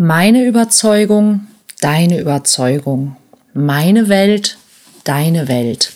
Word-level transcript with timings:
Meine 0.00 0.46
Überzeugung, 0.46 1.48
deine 1.80 2.20
Überzeugung. 2.20 3.16
Meine 3.52 4.08
Welt, 4.08 4.56
deine 5.02 5.48
Welt. 5.48 5.92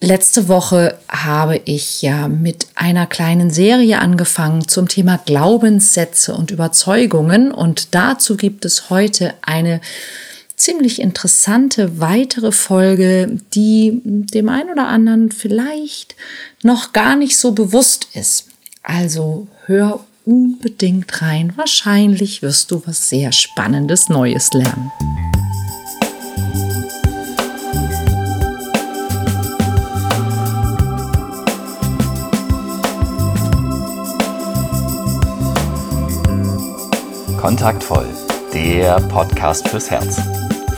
Letzte 0.00 0.46
Woche 0.46 0.96
habe 1.08 1.60
ich 1.64 2.02
ja 2.02 2.28
mit 2.28 2.68
einer 2.76 3.08
kleinen 3.08 3.50
Serie 3.50 3.98
angefangen 3.98 4.68
zum 4.68 4.86
Thema 4.86 5.18
Glaubenssätze 5.26 6.36
und 6.36 6.52
Überzeugungen 6.52 7.50
und 7.50 7.96
dazu 7.96 8.36
gibt 8.36 8.64
es 8.64 8.90
heute 8.90 9.34
eine 9.42 9.80
ziemlich 10.54 11.00
interessante 11.00 11.98
weitere 11.98 12.52
Folge, 12.52 13.40
die 13.54 14.00
dem 14.04 14.48
einen 14.50 14.70
oder 14.70 14.86
anderen 14.86 15.32
vielleicht 15.32 16.14
noch 16.62 16.92
gar 16.92 17.16
nicht 17.16 17.36
so 17.36 17.50
bewusst 17.50 18.06
ist. 18.14 18.50
Also 18.84 19.48
hör 19.66 20.04
unbedingt 20.24 21.22
rein. 21.22 21.52
Wahrscheinlich 21.56 22.42
wirst 22.42 22.70
du 22.70 22.82
was 22.86 23.08
sehr 23.08 23.32
Spannendes 23.32 24.08
Neues 24.08 24.52
lernen. 24.52 24.90
Kontaktvoll, 37.38 38.06
der 38.54 39.00
Podcast 39.08 39.68
fürs 39.68 39.90
Herz. 39.90 40.18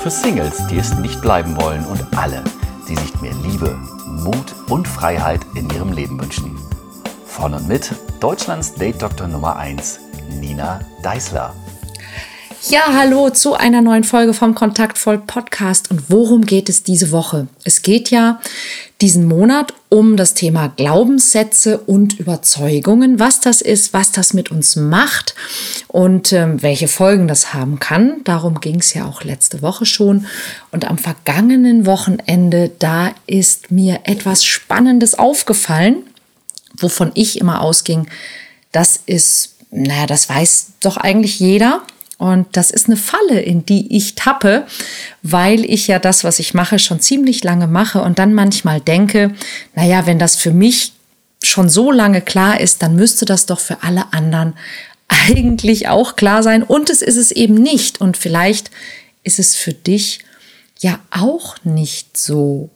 Für 0.02 0.10
Singles, 0.10 0.66
die 0.68 0.78
es 0.78 0.92
nicht 0.98 1.20
bleiben 1.22 1.56
wollen 1.56 1.84
und 1.84 2.04
alle, 2.16 2.42
die 2.88 2.96
sich 2.96 3.20
mehr 3.20 3.34
Liebe, 3.44 3.78
Mut 4.24 4.54
und 4.68 4.88
Freiheit 4.88 5.40
in 5.54 5.70
ihrem 5.70 5.92
Leben 5.92 6.20
wünschen. 6.20 6.56
Von 7.24 7.54
und 7.54 7.68
mit 7.68 7.92
Deutschlands 8.20 8.74
Date-Doktor 8.74 9.28
Nummer 9.28 9.56
1, 9.56 10.00
Nina 10.40 10.80
Deißler. 11.02 11.54
Ja, 12.68 12.80
hallo 12.94 13.28
zu 13.28 13.54
einer 13.54 13.82
neuen 13.82 14.04
Folge 14.04 14.32
vom 14.32 14.54
Kontaktvoll 14.54 15.18
Podcast. 15.18 15.90
Und 15.90 16.10
worum 16.10 16.46
geht 16.46 16.70
es 16.70 16.82
diese 16.82 17.12
Woche? 17.12 17.46
Es 17.62 17.82
geht 17.82 18.10
ja 18.10 18.40
diesen 19.02 19.28
Monat 19.28 19.74
um 19.90 20.16
das 20.16 20.32
Thema 20.32 20.68
Glaubenssätze 20.68 21.78
und 21.78 22.18
Überzeugungen, 22.18 23.20
was 23.20 23.40
das 23.40 23.60
ist, 23.60 23.92
was 23.92 24.12
das 24.12 24.32
mit 24.32 24.50
uns 24.50 24.76
macht 24.76 25.34
und 25.86 26.32
ähm, 26.32 26.62
welche 26.62 26.88
Folgen 26.88 27.28
das 27.28 27.52
haben 27.52 27.78
kann. 27.78 28.22
Darum 28.24 28.60
ging 28.60 28.80
es 28.80 28.94
ja 28.94 29.04
auch 29.04 29.22
letzte 29.24 29.60
Woche 29.60 29.84
schon. 29.84 30.26
Und 30.72 30.88
am 30.88 30.96
vergangenen 30.96 31.84
Wochenende, 31.84 32.70
da 32.78 33.10
ist 33.26 33.70
mir 33.70 34.00
etwas 34.04 34.42
Spannendes 34.42 35.18
aufgefallen 35.18 36.02
wovon 36.74 37.12
ich 37.14 37.40
immer 37.40 37.60
ausging, 37.60 38.08
das 38.72 39.00
ist, 39.06 39.56
naja, 39.70 40.06
das 40.06 40.28
weiß 40.28 40.72
doch 40.80 40.96
eigentlich 40.96 41.40
jeder. 41.40 41.82
Und 42.18 42.56
das 42.56 42.70
ist 42.70 42.86
eine 42.86 42.96
Falle, 42.96 43.40
in 43.40 43.66
die 43.66 43.94
ich 43.94 44.14
tappe, 44.14 44.66
weil 45.22 45.64
ich 45.64 45.86
ja 45.86 45.98
das, 45.98 46.24
was 46.24 46.38
ich 46.38 46.54
mache, 46.54 46.78
schon 46.78 47.00
ziemlich 47.00 47.44
lange 47.44 47.66
mache 47.66 48.00
und 48.00 48.18
dann 48.18 48.32
manchmal 48.32 48.80
denke, 48.80 49.34
naja, 49.74 50.06
wenn 50.06 50.18
das 50.18 50.36
für 50.36 50.50
mich 50.50 50.92
schon 51.42 51.68
so 51.68 51.92
lange 51.92 52.22
klar 52.22 52.60
ist, 52.60 52.82
dann 52.82 52.96
müsste 52.96 53.26
das 53.26 53.44
doch 53.46 53.60
für 53.60 53.82
alle 53.82 54.12
anderen 54.12 54.54
eigentlich 55.08 55.88
auch 55.88 56.16
klar 56.16 56.42
sein. 56.42 56.62
Und 56.62 56.90
es 56.90 57.02
ist 57.02 57.16
es 57.16 57.30
eben 57.30 57.54
nicht. 57.54 58.00
Und 58.00 58.16
vielleicht 58.16 58.70
ist 59.22 59.38
es 59.38 59.54
für 59.54 59.72
dich 59.72 60.20
ja 60.80 60.98
auch 61.10 61.56
nicht 61.64 62.16
so 62.16 62.70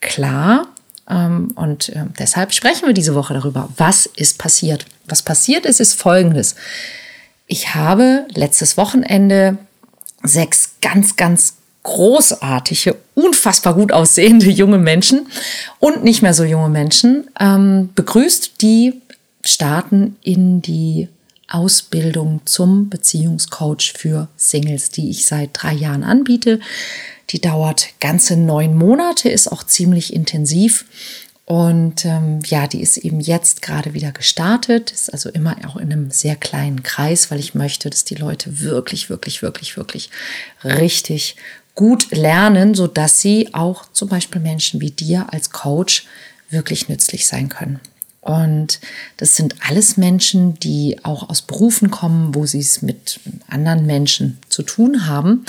klar. 0.00 0.66
Ähm, 1.10 1.50
und 1.56 1.90
äh, 1.90 2.04
deshalb 2.18 2.54
sprechen 2.54 2.86
wir 2.86 2.94
diese 2.94 3.14
Woche 3.14 3.34
darüber, 3.34 3.68
was 3.76 4.06
ist 4.06 4.38
passiert. 4.38 4.86
Was 5.06 5.22
passiert 5.22 5.66
ist, 5.66 5.80
ist 5.80 5.94
Folgendes. 5.94 6.54
Ich 7.46 7.74
habe 7.74 8.26
letztes 8.32 8.76
Wochenende 8.76 9.58
sechs 10.22 10.76
ganz, 10.80 11.16
ganz 11.16 11.54
großartige, 11.82 12.96
unfassbar 13.14 13.74
gut 13.74 13.90
aussehende 13.90 14.50
junge 14.50 14.78
Menschen 14.78 15.26
und 15.78 16.04
nicht 16.04 16.22
mehr 16.22 16.34
so 16.34 16.44
junge 16.44 16.68
Menschen 16.68 17.28
ähm, 17.40 17.90
begrüßt, 17.94 18.60
die 18.62 19.00
starten 19.44 20.16
in 20.22 20.62
die 20.62 21.08
Ausbildung 21.48 22.42
zum 22.44 22.88
Beziehungscoach 22.88 23.94
für 23.96 24.28
Singles, 24.36 24.90
die 24.90 25.10
ich 25.10 25.26
seit 25.26 25.50
drei 25.54 25.72
Jahren 25.72 26.04
anbiete. 26.04 26.60
Die 27.30 27.40
dauert 27.40 27.88
ganze 28.00 28.36
neun 28.36 28.76
Monate, 28.76 29.28
ist 29.28 29.50
auch 29.50 29.62
ziemlich 29.62 30.12
intensiv. 30.12 30.84
Und 31.44 32.04
ähm, 32.04 32.40
ja, 32.46 32.68
die 32.68 32.80
ist 32.80 32.96
eben 32.96 33.18
jetzt 33.18 33.60
gerade 33.60 33.92
wieder 33.92 34.12
gestartet, 34.12 34.92
ist 34.92 35.12
also 35.12 35.28
immer 35.30 35.56
auch 35.66 35.76
in 35.76 35.92
einem 35.92 36.10
sehr 36.12 36.36
kleinen 36.36 36.84
Kreis, 36.84 37.30
weil 37.30 37.40
ich 37.40 37.56
möchte, 37.56 37.90
dass 37.90 38.04
die 38.04 38.14
Leute 38.14 38.60
wirklich, 38.60 39.10
wirklich, 39.10 39.42
wirklich, 39.42 39.76
wirklich 39.76 40.10
richtig 40.62 41.34
gut 41.74 42.10
lernen, 42.12 42.74
so 42.74 42.86
dass 42.86 43.20
sie 43.20 43.52
auch 43.52 43.90
zum 43.92 44.08
Beispiel 44.08 44.40
Menschen 44.40 44.80
wie 44.80 44.92
dir 44.92 45.32
als 45.32 45.50
Coach 45.50 46.06
wirklich 46.50 46.88
nützlich 46.88 47.26
sein 47.26 47.48
können. 47.48 47.80
Und 48.20 48.80
das 49.16 49.34
sind 49.34 49.56
alles 49.66 49.96
Menschen, 49.96 50.58
die 50.60 50.98
auch 51.04 51.30
aus 51.30 51.42
Berufen 51.42 51.90
kommen, 51.90 52.34
wo 52.34 52.44
sie 52.44 52.60
es 52.60 52.82
mit 52.82 53.18
anderen 53.48 53.86
Menschen 53.86 54.38
zu 54.50 54.62
tun 54.62 55.06
haben 55.06 55.46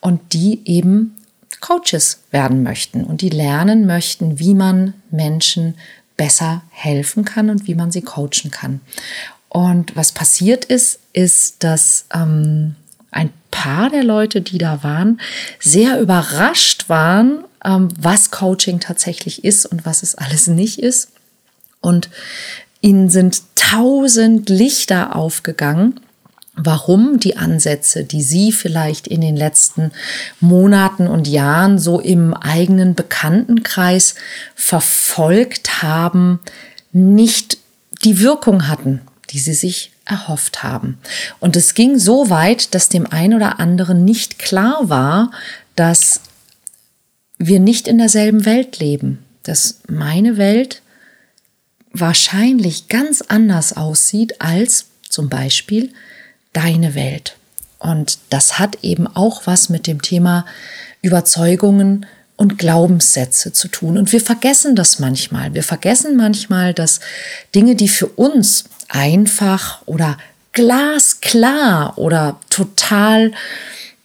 und 0.00 0.32
die 0.32 0.62
eben 0.64 1.15
Coaches 1.60 2.20
werden 2.30 2.62
möchten 2.62 3.04
und 3.04 3.20
die 3.20 3.28
lernen 3.28 3.86
möchten, 3.86 4.38
wie 4.38 4.54
man 4.54 4.94
Menschen 5.10 5.74
besser 6.16 6.62
helfen 6.70 7.24
kann 7.24 7.50
und 7.50 7.66
wie 7.66 7.74
man 7.74 7.90
sie 7.90 8.02
coachen 8.02 8.50
kann. 8.50 8.80
Und 9.48 9.96
was 9.96 10.12
passiert 10.12 10.64
ist, 10.64 11.00
ist, 11.12 11.62
dass 11.64 12.06
ähm, 12.12 12.74
ein 13.10 13.30
paar 13.50 13.90
der 13.90 14.04
Leute, 14.04 14.40
die 14.40 14.58
da 14.58 14.82
waren, 14.82 15.20
sehr 15.60 16.00
überrascht 16.00 16.88
waren, 16.88 17.44
ähm, 17.64 17.88
was 17.98 18.30
Coaching 18.30 18.80
tatsächlich 18.80 19.44
ist 19.44 19.66
und 19.66 19.86
was 19.86 20.02
es 20.02 20.14
alles 20.14 20.46
nicht 20.46 20.78
ist. 20.78 21.12
Und 21.80 22.10
ihnen 22.80 23.08
sind 23.08 23.42
tausend 23.54 24.48
Lichter 24.48 25.16
aufgegangen, 25.16 26.00
warum 26.56 27.20
die 27.20 27.36
Ansätze, 27.36 28.02
die 28.02 28.22
Sie 28.22 28.50
vielleicht 28.50 29.06
in 29.06 29.20
den 29.20 29.36
letzten 29.36 29.92
Monaten 30.40 31.06
und 31.06 31.28
Jahren 31.28 31.78
so 31.78 32.00
im 32.00 32.34
eigenen 32.34 32.94
Bekanntenkreis 32.94 34.14
verfolgt 34.54 35.82
haben, 35.82 36.40
nicht 36.92 37.58
die 38.04 38.20
Wirkung 38.20 38.68
hatten, 38.68 39.02
die 39.30 39.38
Sie 39.38 39.54
sich 39.54 39.92
erhofft 40.06 40.62
haben. 40.62 40.98
Und 41.40 41.56
es 41.56 41.74
ging 41.74 41.98
so 41.98 42.30
weit, 42.30 42.74
dass 42.74 42.88
dem 42.88 43.06
einen 43.06 43.34
oder 43.34 43.60
anderen 43.60 44.04
nicht 44.04 44.38
klar 44.38 44.88
war, 44.88 45.30
dass 45.74 46.20
wir 47.38 47.60
nicht 47.60 47.86
in 47.86 47.98
derselben 47.98 48.46
Welt 48.46 48.78
leben, 48.78 49.18
dass 49.42 49.80
meine 49.88 50.38
Welt 50.38 50.80
wahrscheinlich 51.92 52.88
ganz 52.88 53.20
anders 53.20 53.76
aussieht 53.76 54.40
als 54.40 54.86
zum 55.08 55.28
Beispiel 55.28 55.92
deine 56.56 56.94
Welt. 56.94 57.36
Und 57.78 58.18
das 58.30 58.58
hat 58.58 58.78
eben 58.82 59.06
auch 59.06 59.42
was 59.44 59.68
mit 59.68 59.86
dem 59.86 60.00
Thema 60.00 60.46
Überzeugungen 61.02 62.06
und 62.36 62.58
Glaubenssätze 62.58 63.52
zu 63.52 63.68
tun. 63.68 63.98
Und 63.98 64.12
wir 64.12 64.20
vergessen 64.20 64.74
das 64.74 64.98
manchmal. 64.98 65.54
Wir 65.54 65.62
vergessen 65.62 66.16
manchmal, 66.16 66.74
dass 66.74 67.00
Dinge, 67.54 67.76
die 67.76 67.88
für 67.88 68.06
uns 68.06 68.64
einfach 68.88 69.82
oder 69.86 70.16
glasklar 70.52 71.98
oder 71.98 72.40
total 72.48 73.32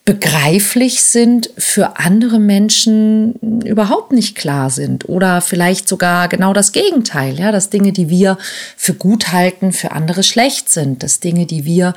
begreiflich 0.04 1.04
sind, 1.04 1.52
für 1.58 2.00
andere 2.00 2.40
Menschen 2.40 3.62
überhaupt 3.64 4.12
nicht 4.12 4.36
klar 4.36 4.72
sind 4.72 5.08
oder 5.08 5.42
vielleicht 5.42 5.88
sogar 5.88 6.28
genau 6.28 6.54
das 6.54 6.72
Gegenteil, 6.72 7.40
ja, 7.40 7.52
dass 7.52 7.70
Dinge, 7.70 7.92
die 7.92 8.10
wir 8.10 8.38
für 8.76 8.96
gut 8.96 9.32
halten, 9.32 9.72
für 9.72 9.92
andere 9.92 10.24
schlecht 10.24 10.70
sind, 10.70 11.04
dass 11.04 11.20
Dinge, 11.20 11.46
die 11.46 11.66
wir 11.66 11.94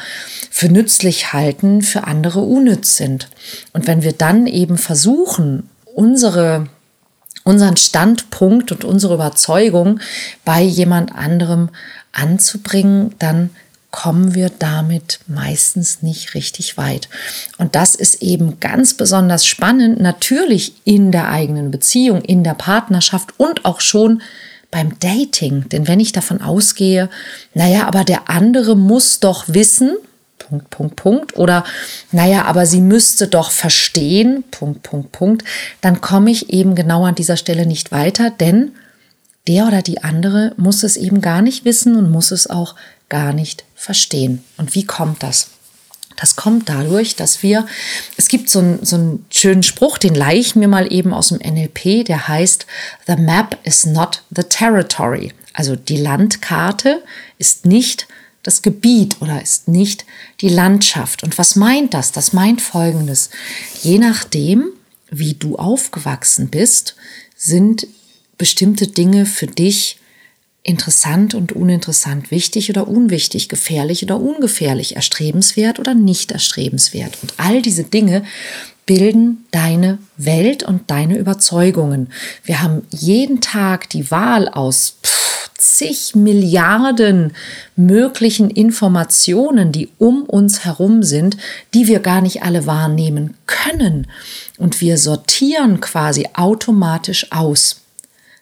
für 0.51 0.69
nützlich 0.69 1.33
halten, 1.33 1.81
für 1.81 2.05
andere 2.07 2.41
unnütz 2.41 2.97
sind. 2.97 3.31
Und 3.73 3.87
wenn 3.87 4.03
wir 4.03 4.13
dann 4.13 4.47
eben 4.47 4.77
versuchen, 4.77 5.71
unsere 5.95 6.67
unseren 7.47 7.77
Standpunkt 7.77 8.73
und 8.73 8.85
unsere 8.85 9.15
Überzeugung 9.15 10.01
bei 10.47 10.63
jemand 10.63 11.15
anderem 11.15 11.69
anzubringen, 12.13 13.15
dann 13.19 13.51
kommen 13.95 14.35
wir 14.35 14.51
damit 14.51 15.21
meistens 15.29 16.03
nicht 16.03 16.35
richtig 16.35 16.77
weit. 16.77 17.09
Und 17.59 17.77
das 17.77 17.95
ist 17.95 18.23
eben 18.23 18.59
ganz 18.59 18.95
besonders 18.95 19.47
spannend, 19.47 20.01
natürlich 20.01 20.75
in 20.83 21.13
der 21.13 21.29
eigenen 21.29 21.71
Beziehung, 21.71 22.21
in 22.21 22.43
der 22.43 22.55
Partnerschaft 22.55 23.39
und 23.39 23.65
auch 23.65 23.81
schon 23.81 24.21
beim 24.73 24.99
Dating. 24.99 25.69
Denn 25.69 25.87
wenn 25.87 26.01
ich 26.01 26.11
davon 26.11 26.43
ausgehe, 26.43 27.09
naja, 27.55 27.87
aber 27.87 28.03
der 28.03 28.29
andere 28.29 28.75
muss 28.75 29.21
doch 29.21 29.45
wissen, 29.47 29.93
Punkt, 30.41 30.71
Punkt, 30.71 30.97
Punkt, 30.97 31.37
oder 31.37 31.63
naja, 32.11 32.47
aber 32.47 32.67
sie 32.67 32.81
müsste 32.81 33.29
doch 33.29 33.53
verstehen, 33.53 34.43
Punkt, 34.51 34.83
Punkt, 34.83 35.13
Punkt, 35.13 35.45
dann 35.83 36.01
komme 36.01 36.33
ich 36.33 36.53
eben 36.53 36.75
genau 36.75 37.05
an 37.05 37.15
dieser 37.15 37.37
Stelle 37.37 37.65
nicht 37.65 37.93
weiter, 37.93 38.31
denn 38.31 38.73
der 39.47 39.69
oder 39.69 39.83
die 39.83 40.03
andere 40.03 40.53
muss 40.57 40.83
es 40.83 40.97
eben 40.97 41.21
gar 41.21 41.43
nicht 41.43 41.65
wissen 41.65 41.95
und 41.95 42.11
muss 42.11 42.33
es 42.33 42.51
auch 42.51 42.75
gar 43.09 43.33
nicht 43.33 43.65
verstehen. 43.85 44.43
Und 44.57 44.75
wie 44.75 44.85
kommt 44.85 45.23
das? 45.23 45.49
Das 46.17 46.37
kommt 46.37 46.69
dadurch, 46.69 47.17
dass 47.17 47.43
wir, 47.43 47.67
es 48.17 48.29
gibt 48.29 48.49
so 48.49 48.61
einen, 48.61 48.85
so 48.85 48.97
einen 48.97 49.27
schönen 49.31 49.63
Spruch, 49.63 49.99
den 49.99 50.15
leihe 50.15 50.39
ich 50.39 50.57
mir 50.57 50.69
mal 50.69 50.91
eben 50.93 51.13
aus 51.13 51.29
dem 51.29 51.39
NLP, 51.39 52.07
der 52.07 52.29
heißt, 52.29 52.67
The 53.07 53.17
map 53.17 53.59
is 53.65 53.85
not 53.85 54.23
the 54.35 54.45
territory. 54.45 55.33
Also 55.53 55.77
die 55.77 55.97
Landkarte 55.97 57.03
ist 57.39 57.67
nicht 57.67 58.07
das 58.43 58.63
Gebiet 58.63 59.21
oder 59.21 59.43
ist 59.43 59.69
nicht 59.69 60.05
die 60.41 60.49
Landschaft. 60.49 61.23
Und 61.23 61.37
was 61.37 61.57
meint 61.57 61.95
das? 61.95 62.13
Das 62.13 62.33
meint 62.33 62.63
Folgendes. 62.63 63.31
Je 63.83 63.99
nachdem, 63.99 64.69
wie 65.11 65.35
du 65.35 65.57
aufgewachsen 65.57 66.49
bist, 66.49 66.95
sind 67.37 67.87
bestimmte 68.39 68.87
Dinge 68.87 69.27
für 69.27 69.47
dich 69.47 69.99
interessant 70.65 71.35
und 71.35 71.53
uninteressant, 71.53 72.31
wichtig 72.31 72.71
oder 72.71 72.89
unwichtig, 72.89 73.49
gefährlich 73.49 74.03
oder 74.03 74.19
ungefährlich, 74.19 74.97
erstrebenswert 74.97 75.79
oder 75.79 75.95
nicht 75.95 76.33
erstrebenswert. 76.33 77.19
Und 77.23 77.35
all 77.37 77.63
diese 77.63 77.85
Dinge 77.85 78.25
bilden 78.87 79.45
deine 79.51 79.99
Welt 80.17 80.63
und 80.63 80.91
deine 80.91 81.19
Überzeugungen. 81.19 82.09
Wir 82.43 82.63
haben 82.63 82.83
jeden 82.91 83.41
Tag 83.41 83.91
die 83.91 84.11
Wahl 84.11 84.49
aus 84.49 84.97
zig 85.57 86.15
Milliarden 86.15 87.33
möglichen 87.77 88.51
Informationen, 88.51 89.71
die 89.73 89.91
um 89.99 90.23
uns 90.23 90.65
herum 90.65 91.03
sind, 91.03 91.37
die 91.73 91.89
wir 91.89 92.01
gar 92.01 92.21
nicht 92.21 92.43
alle 92.43 92.67
wahrnehmen 92.67 93.37
können. 93.47 94.07
Und 94.59 94.81
wir 94.81 94.99
sortieren 94.99 95.81
quasi 95.81 96.29
automatisch 96.35 97.33
aus. 97.33 97.84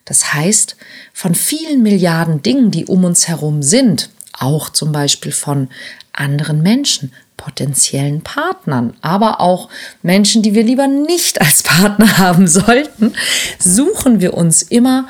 Das 0.05 0.33
heißt, 0.33 0.75
von 1.13 1.35
vielen 1.35 1.81
Milliarden 1.81 2.41
Dingen, 2.41 2.71
die 2.71 2.85
um 2.85 3.05
uns 3.05 3.27
herum 3.27 3.63
sind, 3.63 4.09
auch 4.33 4.69
zum 4.69 4.91
Beispiel 4.91 5.31
von 5.31 5.69
anderen 6.11 6.61
Menschen, 6.61 7.13
potenziellen 7.37 8.21
Partnern, 8.21 8.93
aber 9.01 9.41
auch 9.41 9.69
Menschen, 10.01 10.43
die 10.43 10.53
wir 10.53 10.63
lieber 10.63 10.87
nicht 10.87 11.41
als 11.41 11.63
Partner 11.63 12.17
haben 12.17 12.47
sollten, 12.47 13.13
suchen 13.59 14.21
wir 14.21 14.33
uns 14.33 14.61
immer 14.61 15.07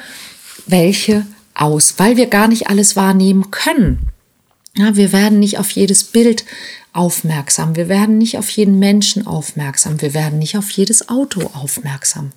welche 0.66 1.26
aus, 1.54 1.96
weil 1.98 2.18
wir 2.18 2.28
gar 2.28 2.48
nicht 2.48 2.70
alles 2.70 2.96
wahrnehmen 2.96 3.52
können. 3.52 4.08
Ja, 4.76 4.96
wir 4.96 5.12
werden 5.12 5.40
nicht 5.40 5.60
auf 5.60 5.70
jedes 5.72 6.04
Bild 6.04 6.46
aufmerksam. 6.94 7.76
Wir 7.76 7.90
werden 7.90 8.20
nicht 8.20 8.38
auf 8.38 8.50
jeden 8.52 8.78
Menschen 8.78 9.26
aufmerksam. 9.26 10.00
Wir 10.02 10.14
werden 10.14 10.38
nicht 10.38 10.58
auf 10.58 10.70
jedes 10.70 11.10
Auto 11.10 11.50
aufmerksam. 11.54 12.32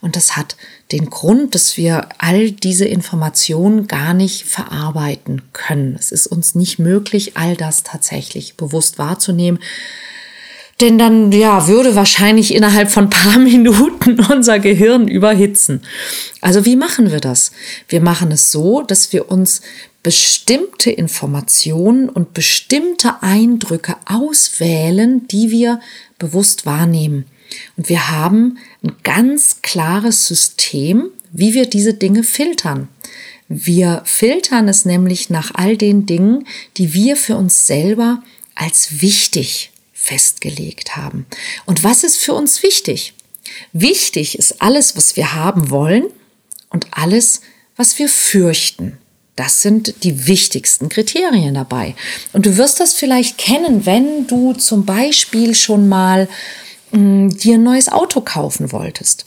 Und 0.00 0.14
das 0.14 0.36
hat 0.36 0.56
den 0.92 1.10
Grund, 1.10 1.56
dass 1.56 1.76
wir 1.76 2.08
all 2.18 2.52
diese 2.52 2.84
Informationen 2.84 3.88
gar 3.88 4.14
nicht 4.14 4.44
verarbeiten 4.44 5.42
können. 5.52 5.96
Es 5.98 6.12
ist 6.12 6.28
uns 6.28 6.54
nicht 6.54 6.78
möglich, 6.78 7.36
all 7.36 7.56
das 7.56 7.82
tatsächlich 7.82 8.56
bewusst 8.56 8.98
wahrzunehmen. 8.98 9.58
Denn 10.80 10.98
dann, 10.98 11.32
ja, 11.32 11.68
würde 11.68 11.94
wahrscheinlich 11.94 12.54
innerhalb 12.54 12.90
von 12.90 13.08
paar 13.08 13.38
Minuten 13.38 14.20
unser 14.20 14.58
Gehirn 14.58 15.08
überhitzen. 15.08 15.82
Also 16.40 16.64
wie 16.64 16.76
machen 16.76 17.10
wir 17.10 17.20
das? 17.20 17.52
Wir 17.88 18.00
machen 18.00 18.30
es 18.30 18.52
so, 18.52 18.82
dass 18.82 19.12
wir 19.12 19.30
uns 19.30 19.62
bestimmte 20.02 20.90
Informationen 20.90 22.08
und 22.08 22.34
bestimmte 22.34 23.22
Eindrücke 23.22 23.96
auswählen, 24.04 25.26
die 25.28 25.50
wir 25.50 25.80
bewusst 26.18 26.66
wahrnehmen. 26.66 27.24
Und 27.76 27.88
wir 27.88 28.10
haben 28.10 28.58
ein 28.84 28.92
ganz 29.02 29.62
klares 29.62 30.26
System, 30.26 31.10
wie 31.32 31.54
wir 31.54 31.66
diese 31.66 31.94
Dinge 31.94 32.22
filtern. 32.22 32.88
Wir 33.48 34.02
filtern 34.04 34.68
es 34.68 34.84
nämlich 34.84 35.30
nach 35.30 35.52
all 35.54 35.76
den 35.76 36.06
Dingen, 36.06 36.46
die 36.76 36.92
wir 36.92 37.16
für 37.16 37.36
uns 37.36 37.66
selber 37.66 38.22
als 38.54 39.00
wichtig 39.00 39.70
festgelegt 40.06 40.96
haben. 40.96 41.26
Und 41.64 41.82
was 41.82 42.04
ist 42.04 42.18
für 42.18 42.32
uns 42.32 42.62
wichtig? 42.62 43.12
Wichtig 43.72 44.38
ist 44.38 44.62
alles, 44.62 44.96
was 44.96 45.16
wir 45.16 45.34
haben 45.34 45.70
wollen 45.70 46.04
und 46.70 46.86
alles, 46.92 47.40
was 47.76 47.98
wir 47.98 48.08
fürchten. 48.08 48.98
Das 49.34 49.62
sind 49.62 50.04
die 50.04 50.26
wichtigsten 50.26 50.88
Kriterien 50.88 51.54
dabei. 51.54 51.94
Und 52.32 52.46
du 52.46 52.56
wirst 52.56 52.80
das 52.80 52.94
vielleicht 52.94 53.36
kennen, 53.36 53.84
wenn 53.84 54.26
du 54.26 54.54
zum 54.54 54.86
Beispiel 54.86 55.54
schon 55.54 55.88
mal 55.88 56.28
mh, 56.92 56.98
mm, 57.00 57.36
dir 57.36 57.54
ein 57.54 57.62
neues 57.62 57.88
Auto 57.88 58.20
kaufen 58.20 58.72
wolltest. 58.72 59.26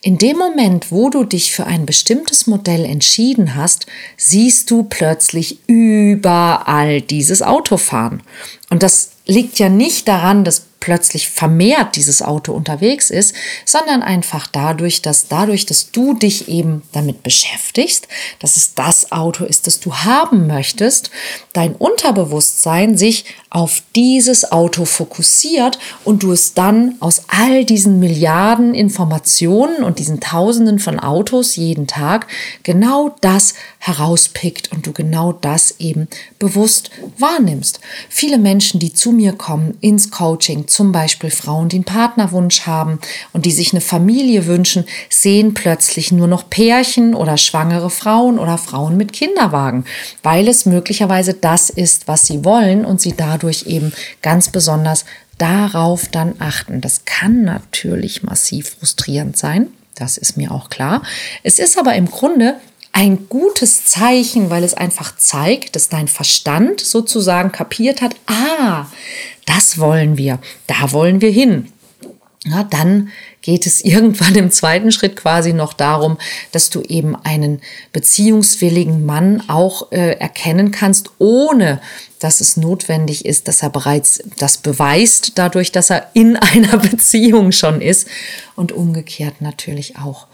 In 0.00 0.18
dem 0.18 0.36
Moment, 0.36 0.90
wo 0.90 1.08
du 1.08 1.24
dich 1.24 1.52
für 1.52 1.66
ein 1.66 1.86
bestimmtes 1.86 2.46
Modell 2.46 2.84
entschieden 2.84 3.54
hast, 3.54 3.86
siehst 4.16 4.70
du 4.70 4.82
plötzlich 4.82 5.58
überall 5.66 7.00
dieses 7.00 7.40
Auto 7.40 7.76
fahren. 7.78 8.22
Und 8.68 8.82
das 8.82 9.13
liegt 9.26 9.58
ja 9.58 9.68
nicht 9.68 10.08
daran, 10.08 10.44
dass 10.44 10.66
plötzlich 10.84 11.30
vermehrt 11.30 11.96
dieses 11.96 12.20
Auto 12.20 12.52
unterwegs 12.52 13.08
ist, 13.08 13.34
sondern 13.64 14.02
einfach 14.02 14.46
dadurch, 14.46 15.00
dass 15.00 15.28
dadurch, 15.28 15.64
dass 15.64 15.92
du 15.92 16.12
dich 16.12 16.46
eben 16.48 16.82
damit 16.92 17.22
beschäftigst, 17.22 18.06
dass 18.38 18.58
es 18.58 18.74
das 18.74 19.10
Auto 19.10 19.46
ist, 19.46 19.66
das 19.66 19.80
du 19.80 19.94
haben 19.94 20.46
möchtest, 20.46 21.10
dein 21.54 21.74
Unterbewusstsein 21.74 22.98
sich 22.98 23.24
auf 23.48 23.82
dieses 23.96 24.52
Auto 24.52 24.84
fokussiert 24.84 25.78
und 26.04 26.22
du 26.22 26.32
es 26.32 26.52
dann 26.52 26.96
aus 27.00 27.22
all 27.28 27.64
diesen 27.64 27.98
Milliarden 27.98 28.74
Informationen 28.74 29.84
und 29.84 29.98
diesen 29.98 30.20
Tausenden 30.20 30.80
von 30.80 31.00
Autos 31.00 31.56
jeden 31.56 31.86
Tag 31.86 32.26
genau 32.62 33.16
das 33.22 33.54
herauspickt 33.78 34.70
und 34.72 34.86
du 34.86 34.92
genau 34.92 35.32
das 35.32 35.76
eben 35.78 36.08
bewusst 36.38 36.90
wahrnimmst. 37.16 37.80
Viele 38.10 38.36
Menschen, 38.36 38.80
die 38.80 38.92
zu 38.92 39.12
mir 39.12 39.32
kommen 39.32 39.78
ins 39.80 40.10
Coaching, 40.10 40.66
zum 40.74 40.92
Beispiel 40.92 41.30
Frauen, 41.30 41.68
die 41.68 41.76
einen 41.76 41.84
Partnerwunsch 41.84 42.62
haben 42.62 42.98
und 43.32 43.46
die 43.46 43.52
sich 43.52 43.72
eine 43.72 43.80
Familie 43.80 44.46
wünschen, 44.46 44.84
sehen 45.08 45.54
plötzlich 45.54 46.10
nur 46.10 46.26
noch 46.26 46.50
Pärchen 46.50 47.14
oder 47.14 47.36
schwangere 47.36 47.90
Frauen 47.90 48.38
oder 48.38 48.58
Frauen 48.58 48.96
mit 48.96 49.12
Kinderwagen, 49.12 49.84
weil 50.22 50.48
es 50.48 50.66
möglicherweise 50.66 51.34
das 51.34 51.70
ist, 51.70 52.08
was 52.08 52.26
sie 52.26 52.44
wollen 52.44 52.84
und 52.84 53.00
sie 53.00 53.14
dadurch 53.16 53.66
eben 53.66 53.92
ganz 54.20 54.48
besonders 54.48 55.04
darauf 55.38 56.08
dann 56.08 56.34
achten. 56.40 56.80
Das 56.80 57.04
kann 57.04 57.44
natürlich 57.44 58.22
massiv 58.22 58.76
frustrierend 58.78 59.36
sein. 59.36 59.68
Das 59.94 60.18
ist 60.18 60.36
mir 60.36 60.50
auch 60.50 60.70
klar. 60.70 61.02
Es 61.44 61.58
ist 61.58 61.78
aber 61.78 61.94
im 61.94 62.10
Grunde 62.10 62.56
ein 62.94 63.28
gutes 63.28 63.86
Zeichen, 63.86 64.50
weil 64.50 64.62
es 64.62 64.74
einfach 64.74 65.16
zeigt, 65.16 65.74
dass 65.74 65.88
dein 65.88 66.06
Verstand 66.06 66.80
sozusagen 66.80 67.50
kapiert 67.50 68.00
hat, 68.00 68.14
ah, 68.26 68.86
das 69.46 69.78
wollen 69.78 70.16
wir, 70.16 70.38
da 70.66 70.92
wollen 70.92 71.20
wir 71.20 71.30
hin. 71.30 71.68
Ja, 72.46 72.62
dann 72.62 73.08
geht 73.40 73.66
es 73.66 73.80
irgendwann 73.84 74.34
im 74.34 74.50
zweiten 74.50 74.92
Schritt 74.92 75.16
quasi 75.16 75.52
noch 75.52 75.72
darum, 75.72 76.18
dass 76.52 76.70
du 76.70 76.82
eben 76.82 77.16
einen 77.16 77.60
beziehungswilligen 77.92 79.06
Mann 79.06 79.42
auch 79.48 79.92
äh, 79.92 80.18
erkennen 80.18 80.70
kannst, 80.70 81.10
ohne 81.18 81.80
dass 82.18 82.40
es 82.40 82.56
notwendig 82.56 83.24
ist, 83.24 83.48
dass 83.48 83.62
er 83.62 83.70
bereits 83.70 84.22
das 84.38 84.58
beweist, 84.58 85.32
dadurch, 85.36 85.72
dass 85.72 85.90
er 85.90 86.10
in 86.14 86.36
einer 86.36 86.78
Beziehung 86.78 87.52
schon 87.52 87.80
ist. 87.80 88.08
Und 88.56 88.70
umgekehrt 88.70 89.40
natürlich 89.40 89.96
auch. 89.98 90.28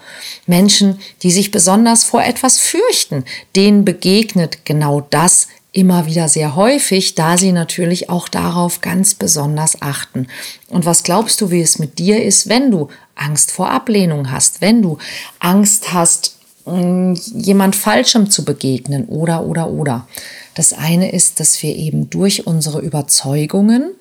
Menschen, 0.47 1.00
die 1.23 1.31
sich 1.31 1.50
besonders 1.50 2.05
vor 2.05 2.23
etwas 2.23 2.59
fürchten, 2.59 3.25
denen 3.57 3.85
begegnet 3.85 4.67
genau 4.67 5.00
das 5.00 5.49
immer 5.73 6.07
wieder 6.07 6.29
sehr 6.29 6.57
häufig, 6.57 7.15
da 7.15 7.37
sie 7.37 7.53
natürlich 7.53 8.11
auch 8.11 8.29
darauf 8.29 8.81
ganz 8.81 9.15
besonders 9.15 9.81
achten. 9.83 10.27
Und 10.69 10.85
was 10.85 11.03
glaubst 11.03 11.41
du, 11.41 11.50
wie 11.50 11.61
es 11.61 11.79
mit 11.79 11.99
dir 11.99 12.23
ist, 12.23 12.49
wenn 12.49 12.71
du 12.71 12.89
Angst 13.15 13.53
vor 13.53 13.71
Ablehnung 13.71 14.31
hast, 14.31 14.61
wenn 14.61 14.83
du 14.83 14.99
Angst 15.39 15.93
hast, 15.93 16.37
mm, 16.67 17.15
jemand 17.35 17.77
Falschem 17.77 18.31
zu 18.31 18.45
begegnen 18.45 19.05
oder, 19.07 19.45
oder, 19.45 19.71
oder. 19.71 20.09
Das 20.55 20.73
eine 20.73 21.12
ist, 21.12 21.39
dass 21.39 21.62
wir 21.62 21.77
eben 21.77 22.11
durch 22.11 22.47
unsere 22.47 22.81
Überzeugungen 22.81 23.93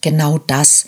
genau 0.00 0.38
das, 0.38 0.86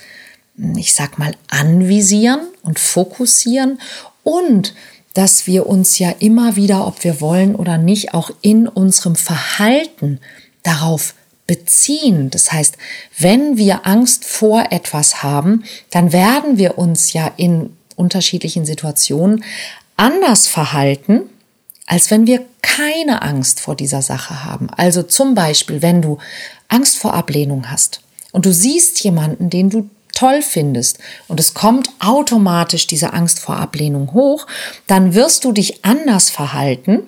ich 0.77 0.93
sag 0.95 1.19
mal, 1.19 1.35
anvisieren 1.49 2.41
und 2.63 2.79
fokussieren 2.79 3.81
und 4.25 4.75
dass 5.15 5.47
wir 5.47 5.67
uns 5.67 5.99
ja 5.99 6.11
immer 6.19 6.57
wieder, 6.57 6.87
ob 6.87 7.03
wir 7.05 7.21
wollen 7.21 7.55
oder 7.55 7.79
nicht, 7.79 8.15
auch 8.15 8.31
in 8.43 8.69
unserem 8.69 9.17
Verhalten 9.17 10.21
darauf 10.63 11.15
beziehen. 11.47 12.31
Das 12.31 12.53
heißt, 12.53 12.77
wenn 13.19 13.57
wir 13.57 13.87
Angst 13.87 14.25
vor 14.25 14.67
etwas 14.71 15.23
haben, 15.23 15.65
dann 15.91 16.13
werden 16.13 16.59
wir 16.59 16.79
uns 16.79 17.13
ja 17.13 17.33
in 17.37 17.77
unterschiedlichen 17.97 18.65
Situationen 18.65 19.45
anders 19.97 20.47
verhalten, 20.47 21.23
als 21.87 22.11
wenn 22.11 22.27
wir 22.27 22.45
keine 22.63 23.23
Angst 23.23 23.59
vor 23.59 23.75
dieser 23.75 24.01
Sache 24.01 24.45
haben. 24.45 24.71
Also 24.71 25.03
zum 25.03 25.35
Beispiel, 25.35 25.83
wenn 25.83 26.01
du 26.01 26.19
Angst 26.69 26.99
vor 26.99 27.15
Ablehnung 27.15 27.69
hast 27.71 28.01
und 28.31 28.47
du 28.47 28.53
siehst 28.53 29.03
jemanden, 29.03 29.51
den 29.51 29.71
du 29.71 29.91
toll 30.13 30.43
findest 30.43 30.99
und 31.29 31.41
es 31.41 31.55
kommt 31.55 31.91
automatisch 31.99 32.87
diese 32.87 33.13
Angst 33.13 33.41
vor 33.41 33.57
Ablehnung 33.57 34.13
hoch, 34.13 34.47
dann 34.87 35.15
wirst 35.15 35.45
du 35.45 35.53
dich 35.53 35.85
anders 35.85 36.31
verhalten 36.31 37.03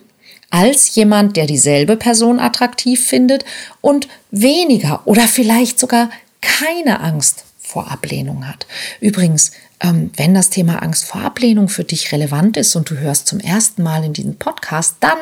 als 0.51 0.95
jemand, 0.95 1.37
der 1.37 1.47
dieselbe 1.47 1.97
Person 1.97 2.39
attraktiv 2.39 3.05
findet 3.05 3.45
und 3.81 4.07
weniger 4.31 5.01
oder 5.07 5.23
vielleicht 5.23 5.79
sogar 5.79 6.11
keine 6.43 7.01
Angst 7.01 7.45
vor 7.59 7.91
Ablehnung 7.91 8.47
hat. 8.47 8.67
Übrigens, 9.01 9.53
ähm, 9.81 10.11
wenn 10.17 10.35
das 10.35 10.51
Thema 10.51 10.83
Angst 10.83 11.07
vor 11.07 11.23
Ablehnung 11.23 11.69
für 11.69 11.85
dich 11.85 12.13
relevant 12.13 12.57
ist 12.59 12.77
und 12.77 12.91
du 12.91 12.99
hörst 12.99 13.27
zum 13.27 13.41
ersten 13.41 13.83
Mal 13.83 14.05
in 14.05 14.13
diesem 14.13 14.37
Podcast, 14.37 14.97
dann 15.01 15.19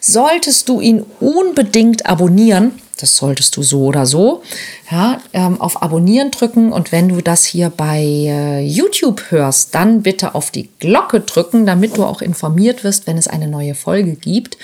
solltest 0.00 0.68
du 0.68 0.80
ihn 0.80 1.04
unbedingt 1.20 2.04
abonnieren. 2.04 2.72
Das 2.96 3.16
solltest 3.16 3.56
du 3.56 3.62
so 3.62 3.84
oder 3.84 4.06
so. 4.06 4.42
Ja, 4.90 5.20
ähm, 5.32 5.60
auf 5.60 5.82
Abonnieren 5.82 6.30
drücken 6.30 6.72
und 6.72 6.92
wenn 6.92 7.08
du 7.08 7.20
das 7.20 7.44
hier 7.44 7.70
bei 7.70 8.00
äh, 8.02 8.64
YouTube 8.64 9.30
hörst, 9.30 9.74
dann 9.74 10.02
bitte 10.02 10.34
auf 10.34 10.50
die 10.50 10.68
Glocke 10.78 11.20
drücken, 11.20 11.66
damit 11.66 11.96
du 11.96 12.04
auch 12.04 12.22
informiert 12.22 12.84
wirst, 12.84 13.06
wenn 13.06 13.18
es 13.18 13.28
eine 13.28 13.48
neue 13.48 13.74
Folge 13.74 14.12
gibt. 14.14 14.58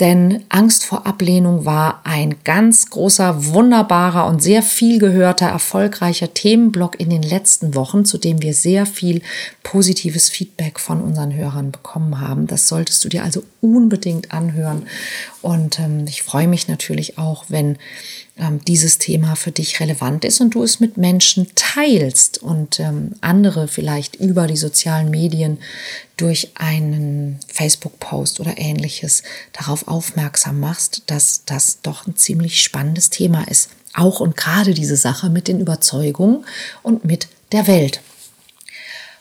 Denn 0.00 0.44
Angst 0.48 0.86
vor 0.86 1.06
Ablehnung 1.06 1.66
war 1.66 2.00
ein 2.04 2.36
ganz 2.42 2.88
großer, 2.88 3.52
wunderbarer 3.52 4.26
und 4.26 4.42
sehr 4.42 4.62
viel 4.62 4.98
gehörter, 4.98 5.46
erfolgreicher 5.46 6.32
Themenblock 6.32 6.98
in 6.98 7.10
den 7.10 7.22
letzten 7.22 7.74
Wochen, 7.74 8.06
zu 8.06 8.16
dem 8.16 8.40
wir 8.40 8.54
sehr 8.54 8.86
viel 8.86 9.20
positives 9.62 10.30
Feedback 10.30 10.80
von 10.80 11.02
unseren 11.02 11.34
Hörern 11.34 11.70
bekommen 11.70 12.18
haben. 12.18 12.46
Das 12.46 12.66
solltest 12.66 13.04
du 13.04 13.10
dir 13.10 13.22
also 13.24 13.42
unbedingt 13.60 14.32
anhören. 14.32 14.86
Und 15.42 15.78
ähm, 15.78 16.06
ich 16.08 16.22
freue 16.22 16.48
mich 16.48 16.66
natürlich 16.66 17.18
auch, 17.18 17.44
wenn 17.48 17.76
ähm, 18.40 18.64
dieses 18.64 18.98
Thema 18.98 19.36
für 19.36 19.52
dich 19.52 19.78
relevant 19.80 20.24
ist 20.24 20.40
und 20.40 20.54
du 20.54 20.62
es 20.62 20.80
mit 20.80 20.96
Menschen 20.96 21.48
teilst 21.54 22.42
und 22.42 22.80
ähm, 22.80 23.12
andere 23.20 23.68
vielleicht 23.68 24.16
über 24.16 24.46
die 24.46 24.56
sozialen 24.56 25.10
Medien 25.10 25.58
durch 26.16 26.50
einen 26.54 27.38
Facebook-Post 27.46 28.40
oder 28.40 28.58
ähnliches 28.58 29.22
darauf 29.52 29.86
aufmerksam 29.86 30.58
machst, 30.58 31.02
dass 31.06 31.44
das 31.44 31.82
doch 31.82 32.06
ein 32.06 32.16
ziemlich 32.16 32.62
spannendes 32.62 33.10
Thema 33.10 33.46
ist. 33.46 33.68
Auch 33.94 34.20
und 34.20 34.36
gerade 34.36 34.74
diese 34.74 34.96
Sache 34.96 35.28
mit 35.28 35.46
den 35.46 35.60
Überzeugungen 35.60 36.44
und 36.82 37.04
mit 37.04 37.28
der 37.52 37.66
Welt. 37.66 38.00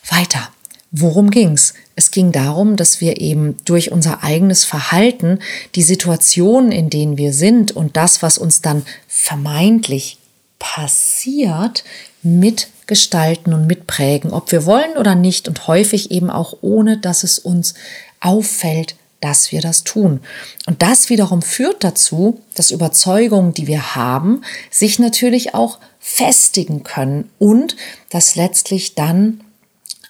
Weiter. 0.09 0.49
Worum 0.91 1.29
ging's? 1.29 1.73
Es 1.99 2.11
ging 2.11 2.31
darum, 2.31 2.77
dass 2.77 3.01
wir 3.01 3.19
eben 3.19 3.57
durch 3.65 3.91
unser 3.91 4.23
eigenes 4.23 4.63
Verhalten 4.63 5.39
die 5.75 5.83
Situation, 5.83 6.71
in 6.71 6.89
denen 6.89 7.17
wir 7.17 7.33
sind 7.33 7.73
und 7.73 7.97
das, 7.97 8.21
was 8.21 8.37
uns 8.37 8.61
dann 8.61 8.85
vermeintlich 9.09 10.17
passiert, 10.59 11.83
mitgestalten 12.23 13.53
und 13.53 13.67
mitprägen, 13.67 14.31
ob 14.31 14.53
wir 14.53 14.65
wollen 14.65 14.95
oder 14.97 15.13
nicht 15.13 15.49
und 15.49 15.67
häufig 15.67 16.09
eben 16.09 16.29
auch 16.29 16.59
ohne, 16.61 16.97
dass 16.97 17.23
es 17.23 17.37
uns 17.37 17.73
auffällt, 18.21 18.95
dass 19.19 19.51
wir 19.51 19.59
das 19.59 19.83
tun. 19.83 20.21
Und 20.67 20.81
das 20.81 21.09
wiederum 21.09 21.41
führt 21.41 21.83
dazu, 21.83 22.39
dass 22.55 22.71
Überzeugungen, 22.71 23.53
die 23.53 23.67
wir 23.67 23.97
haben, 23.97 24.43
sich 24.71 24.99
natürlich 24.99 25.53
auch 25.53 25.79
festigen 25.99 26.83
können 26.83 27.29
und 27.39 27.75
dass 28.09 28.37
letztlich 28.37 28.95
dann 28.95 29.41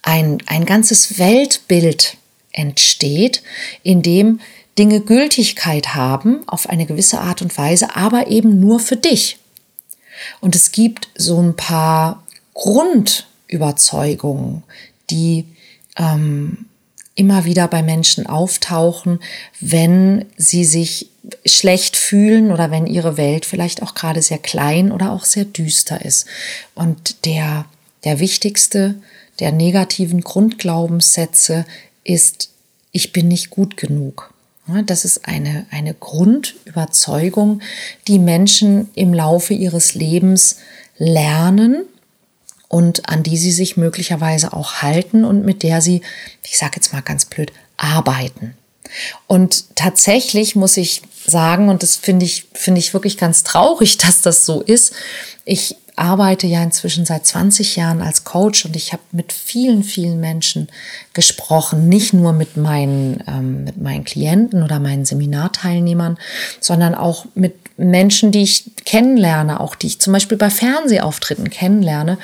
ein, 0.02 0.40
ein 0.48 0.66
ganzes 0.66 1.20
Weltbild 1.20 2.18
entsteht, 2.52 3.44
in 3.84 4.02
dem 4.02 4.40
Dinge 4.78 5.02
Gültigkeit 5.02 5.96
haben 5.96 6.48
auf 6.48 6.70
eine 6.70 6.86
gewisse 6.86 7.20
Art 7.20 7.42
und 7.42 7.58
Weise, 7.58 7.96
aber 7.96 8.28
eben 8.28 8.60
nur 8.60 8.80
für 8.80 8.96
dich. 8.96 9.40
Und 10.42 10.56
es 10.56 10.72
gibt 10.72 11.10
so 11.16 11.42
ein 11.42 11.56
paar 11.56 12.24
Grundüberzeugungen, 12.54 14.64
die 15.10 15.46
ähm, 15.98 16.66
immer 17.16 17.44
wieder 17.44 17.68
bei 17.68 17.84
Menschen 17.84 18.28
auftauchen, 18.28 19.20
wenn 19.60 20.26
sie 20.38 20.64
sich 20.64 21.10
schlecht 21.46 21.98
fühlen 21.98 22.52
oder 22.52 22.72
wenn 22.72 22.88
ihre 22.88 23.18
Welt 23.18 23.46
vielleicht 23.46 23.84
auch 23.84 23.94
gerade 23.94 24.22
sehr 24.22 24.38
klein 24.38 24.92
oder 24.92 25.12
auch 25.12 25.26
sehr 25.26 25.44
düster 25.44 26.06
ist. 26.06 26.28
Und 26.76 27.26
der, 27.26 27.66
der 28.06 28.20
wichtigste 28.20 28.96
der 29.40 29.52
negativen 29.52 30.22
Grundglaubenssätze 30.22 31.66
ist, 32.04 32.50
ich 32.92 33.14
bin 33.14 33.28
nicht 33.28 33.50
gut 33.50 33.78
genug. 33.78 34.34
Das 34.86 35.04
ist 35.04 35.26
eine, 35.26 35.66
eine 35.72 35.94
Grundüberzeugung, 35.96 37.62
die 38.08 38.20
Menschen 38.20 38.90
im 38.94 39.14
Laufe 39.14 39.54
ihres 39.54 39.96
Lebens 39.96 40.58
lernen 40.98 41.86
und 42.68 43.10
an 43.10 43.24
die 43.24 43.38
sie 43.38 43.52
sich 43.52 43.78
möglicherweise 43.78 44.54
auch 44.54 44.82
halten 44.84 45.26
und 45.26 45.44
mit 45.44 45.64
der 45.64 45.82
sie, 45.82 46.02
ich 46.44 46.58
sage 46.58 46.74
jetzt 46.76 46.94
mal 46.94 47.02
ganz 47.02 47.26
blöd, 47.26 47.52
arbeiten. 47.78 48.56
Und 49.28 49.76
tatsächlich 49.76 50.56
muss 50.56 50.78
ich 50.78 51.02
sagen, 51.26 51.70
und 51.70 51.82
das 51.82 51.96
finde 51.96 52.26
ich, 52.26 52.48
finde 52.54 52.80
ich 52.80 52.94
wirklich 52.94 53.18
ganz 53.18 53.44
traurig, 53.44 53.98
dass 53.98 54.22
das 54.22 54.46
so 54.46 54.62
ist. 54.62 54.94
Ich 55.46 55.78
arbeite 56.00 56.48
ja 56.48 56.64
inzwischen 56.64 57.06
seit 57.06 57.26
20 57.26 57.76
Jahren 57.76 58.02
als 58.02 58.24
Coach 58.24 58.66
und 58.66 58.76
ich 58.76 58.94
habe 58.94 59.04
mit 59.12 59.34
vielen, 59.34 59.84
vielen 59.84 60.20
Menschen 60.20 60.70
gesprochen, 61.14 61.90
nicht 61.90 62.14
nur 62.14 62.34
mit 62.34 62.58
meinen, 62.58 63.24
ähm, 63.28 63.66
mit 63.66 63.78
meinen 63.78 64.06
Klienten 64.06 64.64
oder 64.64 64.80
meinen 64.80 65.06
Seminarteilnehmern, 65.06 66.18
sondern 66.60 66.96
auch 66.96 67.26
mit 67.36 67.56
Menschen, 67.78 68.32
die 68.32 68.44
ich 68.44 68.72
kennenlerne, 68.86 69.60
auch 69.60 69.76
die 69.76 69.88
ich 69.88 70.00
zum 70.00 70.14
Beispiel 70.14 70.38
bei 70.38 70.50
Fernsehauftritten 70.50 71.50
kennenlerne 71.50 72.18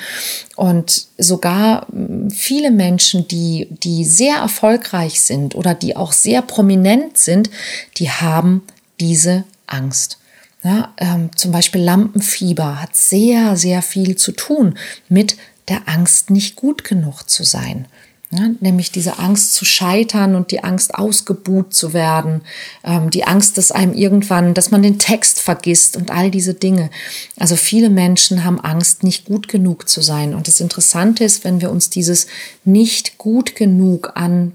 und 0.54 1.06
sogar 1.18 1.86
hm, 1.90 2.30
viele 2.30 2.70
Menschen, 2.70 3.28
die, 3.28 3.68
die 3.82 4.04
sehr 4.04 4.36
erfolgreich 4.36 5.22
sind 5.22 5.54
oder 5.54 5.74
die 5.74 5.96
auch 5.96 6.12
sehr 6.12 6.42
prominent 6.42 7.18
sind, 7.18 7.50
die 7.98 8.10
haben 8.10 8.62
diese 9.00 9.44
Angst. 9.66 10.18
Ja, 10.66 10.92
ähm, 10.96 11.30
zum 11.36 11.52
Beispiel 11.52 11.80
Lampenfieber 11.80 12.82
hat 12.82 12.96
sehr, 12.96 13.56
sehr 13.56 13.82
viel 13.82 14.16
zu 14.16 14.32
tun 14.32 14.76
mit 15.08 15.36
der 15.68 15.88
Angst, 15.88 16.30
nicht 16.30 16.56
gut 16.56 16.82
genug 16.82 17.22
zu 17.30 17.44
sein. 17.44 17.86
Ja, 18.32 18.48
nämlich 18.58 18.90
diese 18.90 19.20
Angst 19.20 19.54
zu 19.54 19.64
scheitern 19.64 20.34
und 20.34 20.50
die 20.50 20.64
Angst 20.64 20.96
ausgebuht 20.96 21.72
zu 21.72 21.92
werden, 21.92 22.40
ähm, 22.82 23.10
die 23.10 23.22
Angst, 23.22 23.56
dass 23.56 23.70
einem 23.70 23.94
irgendwann, 23.94 24.54
dass 24.54 24.72
man 24.72 24.82
den 24.82 24.98
Text 24.98 25.40
vergisst 25.40 25.96
und 25.96 26.10
all 26.10 26.32
diese 26.32 26.54
Dinge. 26.54 26.90
Also 27.38 27.54
viele 27.54 27.88
Menschen 27.88 28.42
haben 28.42 28.58
Angst, 28.58 29.04
nicht 29.04 29.26
gut 29.26 29.46
genug 29.46 29.88
zu 29.88 30.00
sein. 30.02 30.34
Und 30.34 30.48
das 30.48 30.58
Interessante 30.58 31.22
ist, 31.22 31.44
wenn 31.44 31.60
wir 31.60 31.70
uns 31.70 31.90
dieses 31.90 32.26
nicht 32.64 33.18
gut 33.18 33.54
genug 33.54 34.10
an 34.16 34.54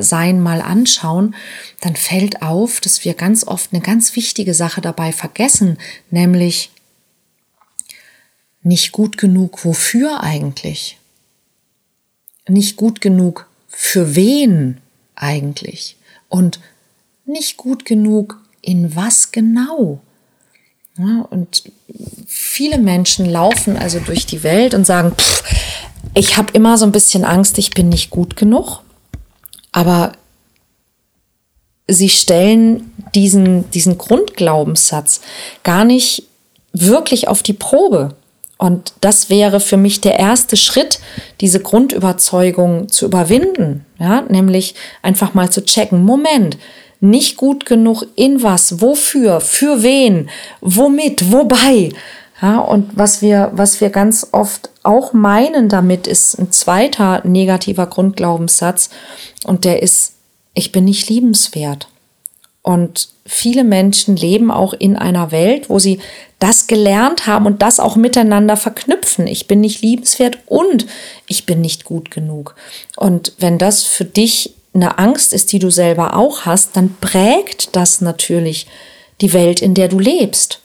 sein 0.00 0.40
mal 0.40 0.62
anschauen, 0.62 1.34
dann 1.80 1.96
fällt 1.96 2.42
auf, 2.42 2.80
dass 2.80 3.04
wir 3.04 3.14
ganz 3.14 3.46
oft 3.46 3.72
eine 3.72 3.82
ganz 3.82 4.16
wichtige 4.16 4.54
Sache 4.54 4.80
dabei 4.80 5.12
vergessen, 5.12 5.78
nämlich 6.10 6.70
nicht 8.62 8.92
gut 8.92 9.16
genug 9.16 9.64
wofür 9.64 10.22
eigentlich? 10.22 10.98
Nicht 12.48 12.76
gut 12.76 13.00
genug 13.00 13.48
für 13.68 14.14
wen 14.14 14.80
eigentlich? 15.14 15.96
Und 16.28 16.60
nicht 17.24 17.56
gut 17.56 17.84
genug 17.84 18.40
in 18.62 18.94
was 18.96 19.32
genau? 19.32 20.00
Ja, 20.98 21.22
und 21.30 21.64
viele 22.26 22.78
Menschen 22.78 23.24
laufen 23.24 23.76
also 23.76 24.00
durch 24.00 24.26
die 24.26 24.42
Welt 24.42 24.74
und 24.74 24.86
sagen, 24.86 25.12
pff, 25.16 25.42
ich 26.14 26.36
habe 26.36 26.52
immer 26.52 26.76
so 26.76 26.84
ein 26.84 26.92
bisschen 26.92 27.24
Angst, 27.24 27.56
ich 27.58 27.70
bin 27.70 27.88
nicht 27.88 28.10
gut 28.10 28.36
genug. 28.36 28.82
Aber 29.72 30.12
sie 31.86 32.08
stellen 32.08 32.92
diesen, 33.14 33.70
diesen 33.70 33.98
Grundglaubenssatz 33.98 35.20
gar 35.62 35.84
nicht 35.84 36.24
wirklich 36.72 37.28
auf 37.28 37.42
die 37.42 37.52
Probe. 37.52 38.14
Und 38.58 38.92
das 39.00 39.30
wäre 39.30 39.58
für 39.58 39.78
mich 39.78 40.00
der 40.02 40.18
erste 40.18 40.56
Schritt, 40.56 41.00
diese 41.40 41.60
Grundüberzeugung 41.60 42.88
zu 42.88 43.06
überwinden. 43.06 43.86
Ja, 43.98 44.22
nämlich 44.22 44.74
einfach 45.02 45.34
mal 45.34 45.50
zu 45.50 45.64
checken, 45.64 46.04
Moment, 46.04 46.58
nicht 47.00 47.38
gut 47.38 47.64
genug 47.64 48.04
in 48.16 48.42
was, 48.42 48.82
wofür, 48.82 49.40
für 49.40 49.82
wen, 49.82 50.28
womit, 50.60 51.32
wobei. 51.32 51.90
Ja, 52.42 52.58
und 52.58 52.96
was 52.96 53.20
wir, 53.20 53.50
was 53.54 53.80
wir 53.80 53.90
ganz 53.90 54.28
oft 54.32 54.70
auch 54.82 55.12
meinen 55.12 55.68
damit, 55.68 56.06
ist 56.06 56.38
ein 56.38 56.50
zweiter 56.50 57.20
negativer 57.26 57.86
Grundglaubenssatz. 57.86 58.90
Und 59.44 59.64
der 59.64 59.82
ist, 59.82 60.14
ich 60.54 60.72
bin 60.72 60.84
nicht 60.84 61.08
liebenswert. 61.08 61.88
Und 62.62 63.08
viele 63.26 63.64
Menschen 63.64 64.16
leben 64.16 64.50
auch 64.50 64.74
in 64.74 64.96
einer 64.96 65.30
Welt, 65.32 65.70
wo 65.70 65.78
sie 65.78 66.00
das 66.38 66.66
gelernt 66.66 67.26
haben 67.26 67.46
und 67.46 67.62
das 67.62 67.80
auch 67.80 67.96
miteinander 67.96 68.56
verknüpfen. 68.56 69.26
Ich 69.26 69.46
bin 69.46 69.60
nicht 69.60 69.82
liebenswert 69.82 70.38
und 70.46 70.86
ich 71.26 71.46
bin 71.46 71.60
nicht 71.60 71.84
gut 71.84 72.10
genug. 72.10 72.54
Und 72.96 73.34
wenn 73.38 73.58
das 73.58 73.82
für 73.82 74.04
dich 74.04 74.54
eine 74.72 74.98
Angst 74.98 75.32
ist, 75.32 75.52
die 75.52 75.58
du 75.58 75.70
selber 75.70 76.16
auch 76.16 76.42
hast, 76.42 76.76
dann 76.76 76.96
prägt 77.00 77.76
das 77.76 78.00
natürlich 78.00 78.66
die 79.20 79.32
Welt, 79.32 79.60
in 79.60 79.74
der 79.74 79.88
du 79.88 79.98
lebst. 79.98 80.60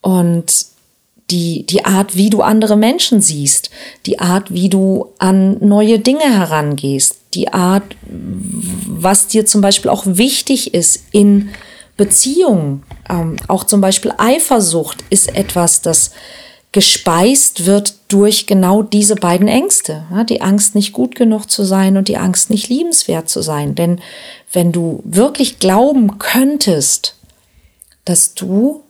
Und 0.00 0.71
die, 1.30 1.64
die 1.66 1.84
Art, 1.84 2.16
wie 2.16 2.30
du 2.30 2.42
andere 2.42 2.76
Menschen 2.76 3.20
siehst, 3.20 3.70
die 4.06 4.18
Art, 4.18 4.52
wie 4.52 4.68
du 4.68 5.12
an 5.18 5.56
neue 5.60 5.98
Dinge 5.98 6.24
herangehst, 6.24 7.16
die 7.34 7.52
Art, 7.52 7.96
was 8.06 9.28
dir 9.28 9.46
zum 9.46 9.60
Beispiel 9.60 9.90
auch 9.90 10.04
wichtig 10.06 10.74
ist 10.74 11.04
in 11.12 11.50
Beziehungen. 11.96 12.82
Ähm, 13.08 13.36
auch 13.48 13.64
zum 13.64 13.80
Beispiel 13.80 14.12
Eifersucht 14.18 15.04
ist 15.10 15.34
etwas, 15.34 15.80
das 15.80 16.10
gespeist 16.72 17.66
wird 17.66 17.94
durch 18.08 18.46
genau 18.46 18.82
diese 18.82 19.14
beiden 19.14 19.46
Ängste. 19.46 20.04
Ja, 20.10 20.24
die 20.24 20.40
Angst, 20.40 20.74
nicht 20.74 20.92
gut 20.92 21.14
genug 21.14 21.50
zu 21.50 21.64
sein 21.64 21.96
und 21.96 22.08
die 22.08 22.16
Angst, 22.16 22.50
nicht 22.50 22.68
liebenswert 22.68 23.28
zu 23.28 23.42
sein. 23.42 23.74
Denn 23.74 24.00
wenn 24.52 24.72
du 24.72 25.02
wirklich 25.04 25.58
glauben 25.58 26.18
könntest, 26.18 27.16
dass 28.04 28.34
du 28.34 28.81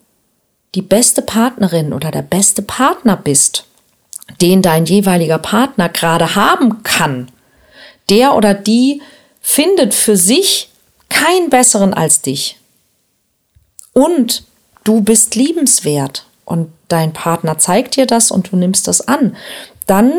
die 0.75 0.83
beste 0.83 1.23
Partnerin 1.23 1.93
oder 1.93 2.11
der 2.11 2.23
beste 2.23 2.62
Partner 2.62 3.17
bist, 3.17 3.67
den 4.41 4.62
dein 4.62 4.87
jeweiliger 4.87 5.38
Partner 5.38 5.88
gerade 5.88 6.35
haben 6.35 6.83
kann, 6.83 7.31
der 8.09 8.35
oder 8.35 8.55
die 8.55 9.02
findet 9.41 9.95
für 9.95 10.17
sich 10.17 10.71
keinen 11.09 11.50
besseren 11.50 11.93
als 11.93 12.23
dich. 12.23 12.59
Und 13.93 14.45
du 14.85 15.02
bist 15.02 15.35
liebenswert 15.35 16.26
und 16.45 16.73
dein 16.88 17.12
Partner 17.12 17.59
zeigt 17.59 17.97
dir 17.97 18.07
das 18.07 18.31
und 18.31 18.52
du 18.52 18.57
nimmst 18.57 18.88
das 18.88 19.07
an, 19.07 19.37
dann 19.87 20.12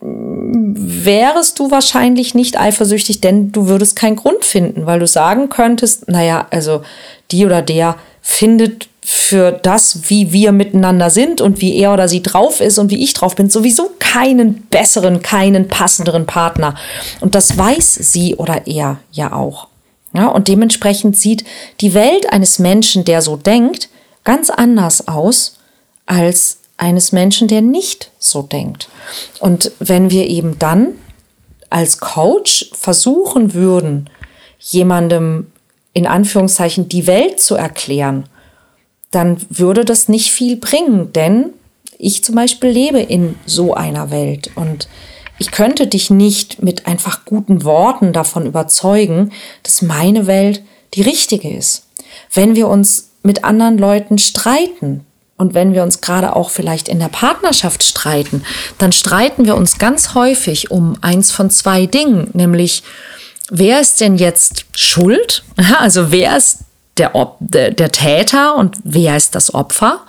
wärest 0.00 1.58
du 1.58 1.70
wahrscheinlich 1.70 2.34
nicht 2.34 2.58
eifersüchtig, 2.58 3.20
denn 3.20 3.52
du 3.52 3.66
würdest 3.66 3.96
keinen 3.96 4.16
Grund 4.16 4.44
finden, 4.44 4.86
weil 4.86 4.98
du 4.98 5.06
sagen 5.06 5.50
könntest, 5.50 6.08
naja, 6.08 6.46
also 6.50 6.82
die 7.30 7.44
oder 7.44 7.60
der 7.60 7.96
findet 8.22 8.88
für 9.12 9.50
das, 9.50 10.08
wie 10.08 10.32
wir 10.32 10.52
miteinander 10.52 11.10
sind 11.10 11.40
und 11.40 11.60
wie 11.60 11.76
er 11.76 11.92
oder 11.92 12.08
sie 12.08 12.22
drauf 12.22 12.60
ist 12.60 12.78
und 12.78 12.92
wie 12.92 13.02
ich 13.02 13.12
drauf 13.12 13.34
bin, 13.34 13.50
sowieso 13.50 13.90
keinen 13.98 14.62
besseren, 14.68 15.20
keinen 15.20 15.66
passenderen 15.66 16.26
Partner. 16.26 16.76
Und 17.20 17.34
das 17.34 17.58
weiß 17.58 17.94
sie 17.94 18.36
oder 18.36 18.68
er 18.68 19.00
ja 19.10 19.32
auch. 19.32 19.66
Ja, 20.12 20.28
und 20.28 20.46
dementsprechend 20.46 21.16
sieht 21.16 21.44
die 21.80 21.92
Welt 21.92 22.32
eines 22.32 22.60
Menschen, 22.60 23.04
der 23.04 23.20
so 23.20 23.36
denkt, 23.36 23.88
ganz 24.22 24.48
anders 24.48 25.08
aus 25.08 25.58
als 26.06 26.58
eines 26.76 27.10
Menschen, 27.10 27.48
der 27.48 27.62
nicht 27.62 28.12
so 28.20 28.42
denkt. 28.42 28.88
Und 29.40 29.72
wenn 29.80 30.10
wir 30.10 30.28
eben 30.28 30.56
dann 30.60 30.94
als 31.68 31.98
Coach 31.98 32.70
versuchen 32.74 33.54
würden, 33.54 34.08
jemandem 34.60 35.48
in 35.94 36.06
Anführungszeichen 36.06 36.88
die 36.88 37.08
Welt 37.08 37.40
zu 37.40 37.56
erklären, 37.56 38.28
dann 39.10 39.38
würde 39.50 39.84
das 39.84 40.08
nicht 40.08 40.30
viel 40.30 40.56
bringen, 40.56 41.12
denn 41.12 41.50
ich 41.98 42.24
zum 42.24 42.34
Beispiel 42.34 42.70
lebe 42.70 43.00
in 43.00 43.34
so 43.46 43.74
einer 43.74 44.10
Welt 44.10 44.50
und 44.54 44.88
ich 45.38 45.50
könnte 45.50 45.86
dich 45.86 46.10
nicht 46.10 46.62
mit 46.62 46.86
einfach 46.86 47.24
guten 47.24 47.64
Worten 47.64 48.12
davon 48.12 48.46
überzeugen, 48.46 49.32
dass 49.62 49.82
meine 49.82 50.26
Welt 50.26 50.62
die 50.94 51.02
richtige 51.02 51.50
ist. 51.50 51.86
Wenn 52.32 52.54
wir 52.54 52.68
uns 52.68 53.10
mit 53.22 53.44
anderen 53.44 53.78
Leuten 53.78 54.18
streiten 54.18 55.04
und 55.36 55.54
wenn 55.54 55.72
wir 55.72 55.82
uns 55.82 56.02
gerade 56.02 56.36
auch 56.36 56.50
vielleicht 56.50 56.88
in 56.88 56.98
der 56.98 57.08
Partnerschaft 57.08 57.82
streiten, 57.82 58.44
dann 58.78 58.92
streiten 58.92 59.46
wir 59.46 59.56
uns 59.56 59.78
ganz 59.78 60.14
häufig 60.14 60.70
um 60.70 60.96
eins 61.00 61.32
von 61.32 61.48
zwei 61.50 61.86
Dingen, 61.86 62.28
nämlich 62.34 62.82
wer 63.50 63.80
ist 63.80 64.00
denn 64.00 64.16
jetzt 64.16 64.66
schuld? 64.74 65.42
Also 65.78 66.10
wer 66.12 66.36
ist 66.36 66.58
der, 67.00 67.36
der, 67.40 67.70
der 67.70 67.92
Täter 67.92 68.56
und 68.56 68.76
wer 68.84 69.16
ist 69.16 69.34
das 69.34 69.54
Opfer? 69.54 70.04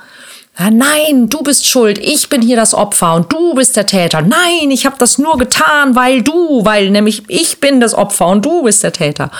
Ja, 0.60 0.69
nein, 0.69 1.29
du 1.29 1.41
bist 1.41 1.65
schuld, 1.65 1.98
ich 1.98 2.27
bin 2.27 2.41
hier 2.41 2.57
das 2.57 2.74
Opfer 2.74 3.15
und 3.15 3.31
du 3.31 3.55
bist 3.55 3.77
der 3.77 3.86
Täter. 3.86 4.21
Nein, 4.21 4.69
ich 4.69 4.86
habe 4.86 4.98
das 5.00 5.17
nur 5.17 5.38
getan, 5.38 5.95
weil 5.95 6.21
du, 6.21 6.65
weil 6.65 6.89
nämlich 6.89 7.24
ich 7.29 7.60
bin 7.60 7.79
das 7.79 7.93
Opfer 7.93 8.27
und 8.27 8.45
du 8.45 8.63
bist 8.63 8.83
der 8.83 8.91
Täter. 8.91 9.31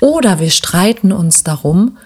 Oder 0.00 0.38
wir 0.38 0.50
streiten 0.50 1.10
uns 1.10 1.42
darum, 1.42 1.96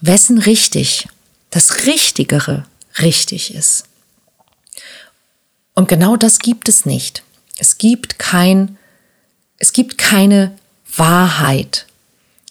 wessen 0.00 0.38
richtig, 0.38 1.08
das 1.50 1.86
Richtigere 1.86 2.64
richtig 3.00 3.54
ist. 3.54 3.84
Und 5.74 5.88
genau 5.88 6.16
das 6.16 6.40
gibt 6.40 6.68
es 6.68 6.84
nicht. 6.84 7.22
Es 7.58 7.78
gibt 7.78 8.18
kein, 8.18 8.76
es 9.58 9.72
gibt 9.72 9.98
keine 9.98 10.52
Wahrheit. 10.96 11.86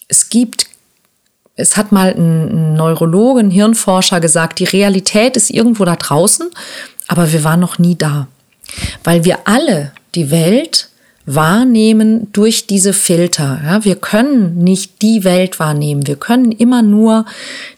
Es 0.08 0.30
gibt 0.30 0.66
es 1.56 1.76
hat 1.76 1.92
mal 1.92 2.14
ein 2.14 2.74
Neurologe, 2.74 3.40
ein 3.40 3.50
Hirnforscher 3.50 4.20
gesagt, 4.20 4.58
die 4.58 4.64
Realität 4.64 5.36
ist 5.36 5.50
irgendwo 5.50 5.84
da 5.84 5.96
draußen, 5.96 6.50
aber 7.06 7.32
wir 7.32 7.44
waren 7.44 7.60
noch 7.60 7.78
nie 7.78 7.96
da. 7.96 8.26
Weil 9.04 9.24
wir 9.24 9.46
alle 9.46 9.92
die 10.14 10.30
Welt 10.30 10.88
wahrnehmen 11.26 12.30
durch 12.32 12.66
diese 12.66 12.92
Filter. 12.92 13.60
Ja, 13.64 13.84
wir 13.84 13.96
können 13.96 14.58
nicht 14.58 15.00
die 15.00 15.24
Welt 15.24 15.58
wahrnehmen. 15.58 16.06
Wir 16.06 16.16
können 16.16 16.52
immer 16.52 16.82
nur 16.82 17.24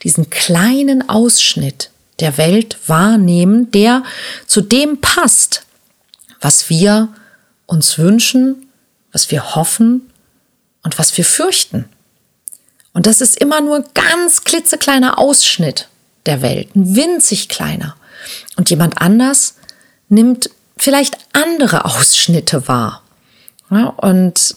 diesen 0.03 0.31
kleinen 0.31 1.09
Ausschnitt 1.09 1.91
der 2.19 2.39
Welt 2.39 2.79
wahrnehmen, 2.87 3.71
der 3.71 4.03
zu 4.47 4.63
dem 4.63 5.01
passt, 5.01 5.65
was 6.41 6.71
wir 6.71 7.09
uns 7.67 7.99
wünschen, 7.99 8.67
was 9.13 9.31
wir 9.31 9.55
hoffen 9.55 10.11
und 10.83 10.99
was 10.99 11.17
wir 11.17 11.25
fürchten. 11.25 11.85
Und 12.97 13.05
das 13.05 13.21
ist 13.21 13.39
immer 13.39 13.61
nur 13.61 13.77
ein 13.77 13.85
ganz 13.93 14.43
klitzekleiner 14.45 15.19
Ausschnitt 15.19 15.87
der 16.25 16.41
Welt, 16.41 16.75
ein 16.75 16.97
winzig 16.97 17.51
kleiner. 17.51 17.95
Und 18.57 18.71
jemand 18.71 19.03
anders 19.03 19.57
nimmt 20.09 20.49
vielleicht 20.79 21.19
andere 21.35 21.85
Ausschnitte 21.85 22.69
wahr. 22.69 23.03
Ja, 23.71 23.89
und 23.89 24.57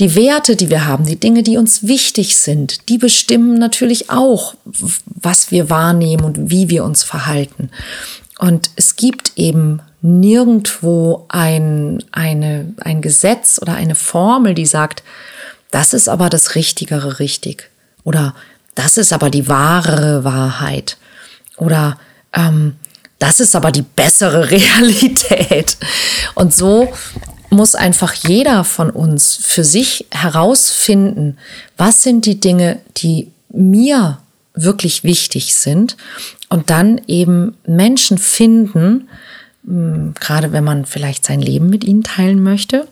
die 0.00 0.16
Werte, 0.16 0.56
die 0.56 0.70
wir 0.70 0.86
haben, 0.86 1.06
die 1.06 1.20
Dinge, 1.20 1.44
die 1.44 1.56
uns 1.56 1.86
wichtig 1.86 2.36
sind, 2.36 2.88
die 2.88 2.98
bestimmen 2.98 3.60
natürlich 3.60 4.10
auch, 4.10 4.56
was 4.64 5.52
wir 5.52 5.70
wahrnehmen 5.70 6.24
und 6.24 6.50
wie 6.50 6.68
wir 6.68 6.82
uns 6.82 7.04
verhalten. 7.04 7.70
Und 8.40 8.70
es 8.74 8.96
gibt 8.96 9.34
eben 9.36 9.82
nirgendwo 10.00 11.26
ein, 11.28 12.02
eine, 12.10 12.74
ein 12.80 13.02
Gesetz 13.02 13.60
oder 13.62 13.74
eine 13.74 13.94
Formel, 13.94 14.54
die 14.54 14.66
sagt, 14.66 15.04
das 15.72 15.94
ist 15.94 16.08
aber 16.08 16.30
das 16.30 16.54
Richtigere 16.54 17.18
richtig. 17.18 17.70
Oder 18.04 18.34
das 18.76 18.96
ist 18.96 19.12
aber 19.12 19.30
die 19.30 19.48
wahre 19.48 20.22
Wahrheit. 20.22 20.96
Oder 21.56 21.98
ähm, 22.32 22.76
das 23.18 23.40
ist 23.40 23.56
aber 23.56 23.72
die 23.72 23.82
bessere 23.82 24.50
Realität. 24.50 25.76
Und 26.34 26.54
so 26.54 26.92
muss 27.50 27.74
einfach 27.74 28.14
jeder 28.14 28.64
von 28.64 28.90
uns 28.90 29.36
für 29.42 29.64
sich 29.64 30.06
herausfinden, 30.10 31.38
was 31.76 32.02
sind 32.02 32.26
die 32.26 32.38
Dinge, 32.38 32.80
die 32.98 33.30
mir 33.50 34.18
wirklich 34.54 35.04
wichtig 35.04 35.54
sind 35.54 35.96
und 36.48 36.70
dann 36.70 37.00
eben 37.06 37.56
Menschen 37.66 38.18
finden, 38.18 39.08
hm, 39.64 40.14
gerade 40.18 40.52
wenn 40.52 40.64
man 40.64 40.84
vielleicht 40.84 41.24
sein 41.24 41.40
Leben 41.40 41.70
mit 41.70 41.84
ihnen 41.84 42.02
teilen 42.02 42.42
möchte, 42.42 42.86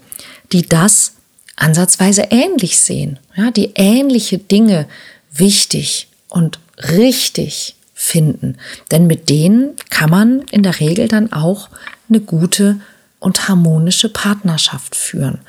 die 0.53 0.67
das 0.67 1.15
ansatzweise 1.61 2.29
ähnlich 2.31 2.79
sehen, 2.79 3.19
ja, 3.37 3.51
die 3.51 3.73
ähnliche 3.75 4.39
Dinge 4.39 4.87
wichtig 5.33 6.09
und 6.29 6.59
richtig 6.77 7.77
finden. 7.95 8.57
Denn 8.91 9.07
mit 9.07 9.29
denen 9.29 9.77
kann 9.91 10.11
man 10.11 10.43
in 10.51 10.63
der 10.63 10.81
Regel 10.81 11.07
dann 11.07 11.33
auch 11.33 11.69
eine 12.09 12.21
gute 12.21 12.81
und 13.19 13.49
harmonische 13.49 14.09
Partnerschaft 14.09 14.97
führen. 14.97 15.41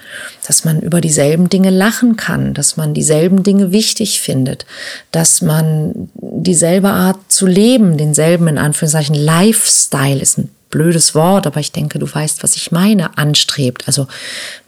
Dass 0.45 0.65
man 0.65 0.81
über 0.81 0.99
dieselben 0.99 1.47
Dinge 1.47 1.69
lachen 1.69 2.17
kann, 2.17 2.53
dass 2.53 2.75
man 2.75 2.93
dieselben 2.93 3.43
Dinge 3.43 3.71
wichtig 3.71 4.19
findet, 4.19 4.65
dass 5.13 5.41
man 5.41 6.09
dieselbe 6.13 6.89
Art 6.89 7.31
zu 7.31 7.47
leben, 7.47 7.97
denselben 7.97 8.49
in 8.49 8.57
Anführungszeichen 8.57 9.15
Lifestyle 9.15 10.19
ist 10.19 10.37
ein 10.37 10.49
blödes 10.71 11.13
Wort, 11.13 11.45
aber 11.45 11.59
ich 11.59 11.71
denke, 11.71 11.99
du 11.99 12.11
weißt, 12.11 12.43
was 12.43 12.55
ich 12.55 12.71
meine, 12.71 13.17
anstrebt. 13.17 13.83
Also 13.87 14.07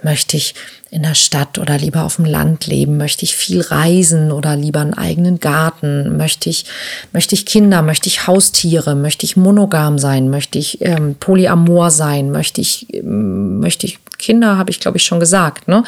möchte 0.04 0.38
ich 0.38 0.54
in 0.94 1.02
der 1.02 1.16
Stadt 1.16 1.58
oder 1.58 1.80
lieber 1.80 2.04
auf 2.04 2.18
dem 2.18 2.26
Land 2.26 2.68
leben? 2.68 2.98
Möchte 2.98 3.26
ich 3.26 3.36
viel 3.36 3.62
reisen 3.62 4.32
oder 4.32 4.56
lieber 4.56 4.82
einen 4.82 4.94
eigenen 4.94 5.40
Garten? 5.40 6.18
Möchte 6.18 6.52
ich, 6.52 6.66
möchte 7.12 7.34
ich 7.34 7.48
Kinder? 7.48 7.82
Möchte 7.82 8.08
ich 8.08 8.28
Haustiere? 8.28 8.94
Möchte 8.94 9.26
ich 9.26 9.36
monogam 9.36 9.98
sein? 9.98 10.30
Möchte 10.30 10.60
ich 10.60 10.82
ähm, 10.82 11.16
polyamor 11.20 11.90
sein? 11.90 12.30
Möchte 12.30 12.62
ich, 12.62 12.94
ähm, 12.94 13.60
möchte 13.60 13.88
ich 13.88 13.98
Kinder, 14.20 14.58
habe 14.58 14.70
ich 14.70 14.80
glaube 14.80 14.98
ich 14.98 15.04
schon 15.04 15.20
gesagt, 15.20 15.68
ne? 15.68 15.84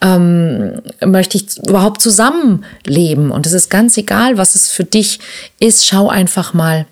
Ähm, 0.00 0.82
möchte 1.06 1.38
ich 1.38 1.56
überhaupt 1.58 2.02
zusammenleben? 2.02 3.30
Und 3.30 3.46
es 3.46 3.52
ist 3.52 3.70
ganz 3.70 3.96
egal, 3.96 4.38
was 4.38 4.56
es 4.56 4.70
für 4.70 4.84
dich 4.84 5.20
ist. 5.60 5.86
Schau 5.86 6.08
einfach 6.08 6.52
mal, 6.52 6.86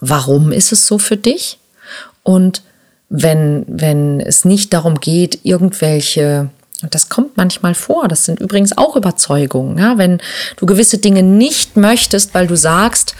warum 0.00 0.52
ist 0.52 0.70
es 0.70 0.86
so 0.86 0.98
für 0.98 1.16
dich? 1.16 1.59
Und 2.30 2.62
wenn, 3.08 3.64
wenn 3.66 4.20
es 4.20 4.44
nicht 4.44 4.72
darum 4.72 5.00
geht, 5.00 5.40
irgendwelche 5.42 6.50
und 6.82 6.94
das 6.94 7.10
kommt 7.10 7.36
manchmal 7.36 7.74
vor. 7.74 8.08
Das 8.08 8.24
sind 8.24 8.40
übrigens 8.40 8.78
auch 8.78 8.96
Überzeugungen. 8.96 9.76
Ja? 9.76 9.98
Wenn 9.98 10.18
du 10.56 10.64
gewisse 10.64 10.96
Dinge 10.96 11.22
nicht 11.22 11.76
möchtest, 11.76 12.32
weil 12.32 12.46
du 12.46 12.56
sagst, 12.56 13.14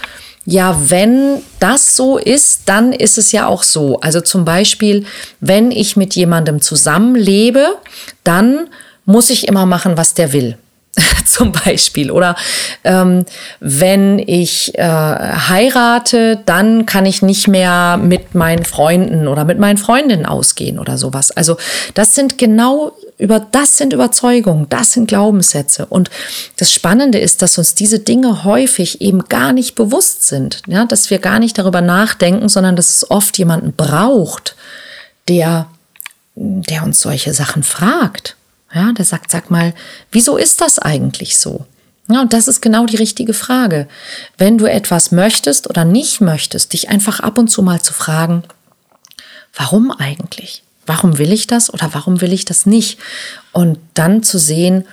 ja, 0.47 0.75
wenn 0.89 1.43
das 1.59 1.95
so 1.95 2.17
ist, 2.17 2.63
dann 2.67 2.95
ist 2.95 3.19
es 3.19 3.33
ja 3.33 3.47
auch 3.47 3.63
so. 3.63 4.01
Also 4.01 4.23
zum 4.23 4.47
Beispiel, 4.47 5.05
wenn 5.41 5.71
ich 5.71 5.97
mit 5.97 6.15
jemandem 6.15 6.63
zusammenlebe, 6.63 7.77
dann 8.25 8.69
muss 9.05 9.29
ich 9.29 9.47
immer 9.47 9.67
machen, 9.67 9.99
was 9.99 10.15
der 10.15 10.33
will. 10.33 10.57
zum 11.25 11.53
Beispiel. 11.53 12.11
Oder 12.11 12.37
ähm, 12.85 13.25
wenn 13.61 14.19
ich 14.19 14.77
äh, 14.77 14.83
heirate, 14.83 16.41
dann 16.47 16.87
kann 16.87 17.07
ich 17.07 17.23
nicht 17.23 17.49
mehr 17.49 17.97
mit 17.97 18.35
meinen 18.35 18.65
Freunden 18.65 19.29
oder 19.29 19.45
mit 19.45 19.59
meinen 19.59 19.79
Freundinnen 19.79 20.27
ausgehen 20.27 20.79
oder 20.79 20.99
sowas. 20.99 21.31
Also 21.31 21.57
das 21.95 22.15
sind 22.15 22.39
genau 22.39 22.93
über 23.19 23.39
das 23.39 23.77
sind 23.77 23.93
Überzeugungen, 23.93 24.67
das 24.71 24.93
sind 24.93 25.07
Glaubenssätze. 25.07 25.87
Und 25.87 26.11
das 26.57 26.73
Spannende 26.73 27.19
ist, 27.19 27.43
dass 27.43 27.59
uns 27.59 27.75
diese 27.75 27.99
Dinge 27.99 28.45
häufig 28.45 29.03
eben 29.03 29.27
gar 29.29 29.53
nicht 29.53 29.75
bewusst 29.75 30.27
sind, 30.27 30.63
ja, 30.67 30.87
dass 30.87 31.11
wir 31.11 31.19
gar 31.19 31.39
nicht 31.39 31.59
darüber 31.59 31.83
nachdenken, 31.83 32.49
sondern 32.49 32.77
dass 32.77 32.89
es 32.89 33.11
oft 33.11 33.37
jemanden 33.37 33.75
braucht, 33.75 34.57
der, 35.29 35.67
der 36.35 36.83
uns 36.83 37.01
solche 37.01 37.35
Sachen 37.35 37.63
fragt. 37.63 38.37
Ja, 38.73 38.93
der 38.93 39.05
sagt, 39.05 39.31
sag 39.31 39.51
mal, 39.51 39.75
wieso 40.13 40.37
ist 40.37 40.61
das 40.61 40.79
eigentlich 40.79 41.39
so? 41.39 41.67
Ja, 42.09 42.23
und 42.23 42.33
das 42.33 42.49
ist 42.49 42.61
genau 42.61 42.87
die 42.87 42.97
richtige 42.97 43.35
Frage. 43.35 43.89
Wenn 44.37 44.59
du 44.59 44.67
etwas 44.67 45.13
möchtest 45.13 45.71
oder 45.71 45.85
nicht 45.85 46.21
möchtest, 46.21 46.73
dich 46.73 46.89
einfach 46.89 47.21
ab 47.21 47.39
und 47.39 47.49
zu 47.49 47.63
mal 47.63 47.81
zu 47.81 47.93
fragen, 47.93 48.43
warum 49.55 49.91
eigentlich? 49.93 50.63
Warum 50.87 51.19
will 51.19 51.33
ich 51.33 51.47
das 51.47 51.73
oder 51.73 51.95
warum 51.95 52.21
will 52.21 52.33
ich 52.33 52.45
das 52.45 52.67
nicht? 52.67 52.99
Und 53.53 53.79
dann 53.95 54.25
zu 54.25 54.39
sehen, 54.39 54.87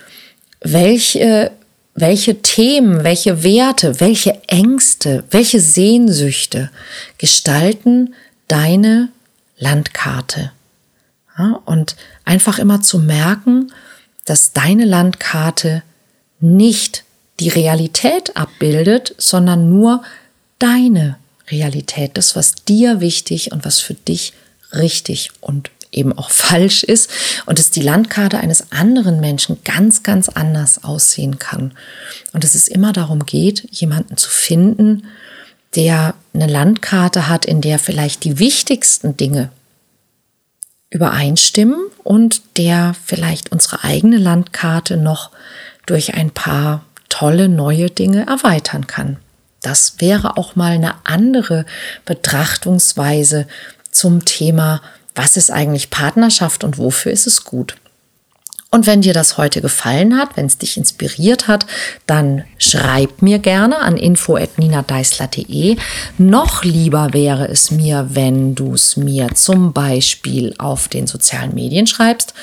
welche, 0.61 1.51
welche 1.95 2.41
Themen, 2.41 3.03
welche 3.03 3.43
Werte, 3.43 3.99
welche 3.99 4.39
Ängste, 4.47 5.23
welche 5.31 5.59
Sehnsüchte 5.59 6.69
gestalten 7.17 8.13
deine 8.47 9.09
Landkarte. 9.57 10.51
Ja, 11.37 11.61
und 11.65 11.95
einfach 12.25 12.57
immer 12.57 12.81
zu 12.81 12.99
merken, 12.99 13.71
dass 14.25 14.53
deine 14.53 14.85
Landkarte 14.85 15.83
nicht 16.39 17.03
die 17.39 17.49
Realität 17.49 18.35
abbildet, 18.35 19.13
sondern 19.17 19.69
nur 19.69 20.03
deine 20.59 21.17
Realität, 21.49 22.17
das, 22.17 22.35
was 22.35 22.55
dir 22.55 22.99
wichtig 22.99 23.51
und 23.51 23.65
was 23.65 23.79
für 23.79 23.93
dich 23.93 24.33
richtig 24.73 25.31
und 25.39 25.69
eben 25.91 26.17
auch 26.17 26.29
falsch 26.31 26.83
ist 26.83 27.09
und 27.45 27.59
dass 27.59 27.71
die 27.71 27.81
Landkarte 27.81 28.39
eines 28.39 28.71
anderen 28.71 29.19
Menschen 29.19 29.59
ganz, 29.63 30.03
ganz 30.03 30.29
anders 30.29 30.83
aussehen 30.83 31.39
kann. 31.39 31.73
Und 32.33 32.43
dass 32.43 32.55
es 32.55 32.67
immer 32.67 32.93
darum 32.93 33.25
geht, 33.25 33.67
jemanden 33.71 34.17
zu 34.17 34.29
finden, 34.29 35.07
der 35.75 36.15
eine 36.33 36.47
Landkarte 36.47 37.27
hat, 37.27 37.45
in 37.45 37.61
der 37.61 37.77
vielleicht 37.77 38.23
die 38.23 38.39
wichtigsten 38.39 39.15
Dinge 39.17 39.51
übereinstimmen 40.89 41.79
und 42.03 42.41
der 42.57 42.95
vielleicht 43.05 43.51
unsere 43.51 43.83
eigene 43.83 44.17
Landkarte 44.17 44.97
noch 44.97 45.31
durch 45.85 46.13
ein 46.13 46.31
paar 46.31 46.85
tolle 47.09 47.49
neue 47.49 47.89
Dinge 47.89 48.25
erweitern 48.25 48.87
kann. 48.87 49.17
Das 49.61 49.95
wäre 49.99 50.37
auch 50.37 50.55
mal 50.55 50.73
eine 50.73 50.95
andere 51.05 51.65
Betrachtungsweise 52.05 53.47
zum 53.91 54.23
Thema, 54.23 54.81
was 55.15 55.35
ist 55.35 55.51
eigentlich 55.51 55.89
Partnerschaft 55.89 56.63
und 56.63 56.77
wofür 56.77 57.11
ist 57.11 57.27
es 57.27 57.43
gut. 57.43 57.75
Und 58.69 58.85
wenn 58.85 59.01
dir 59.01 59.13
das 59.13 59.37
heute 59.37 59.61
gefallen 59.61 60.17
hat, 60.17 60.35
wenn 60.35 60.45
es 60.45 60.57
dich 60.57 60.75
inspiriert 60.75 61.47
hat, 61.47 61.65
dann 62.05 62.43
schreib 62.57 63.21
mir 63.21 63.39
gerne 63.39 63.79
an 63.79 63.95
info.ninadeisler.de. 63.95 65.77
Noch 66.17 66.65
lieber 66.65 67.13
wäre 67.13 67.47
es 67.47 67.71
mir, 67.71 68.07
wenn 68.11 68.55
du 68.55 68.73
es 68.73 68.97
mir 68.97 69.33
zum 69.35 69.71
Beispiel 69.71 70.53
auf 70.57 70.89
den 70.89 71.07
sozialen 71.07 71.55
Medien 71.55 71.87
schreibst. 71.87 72.33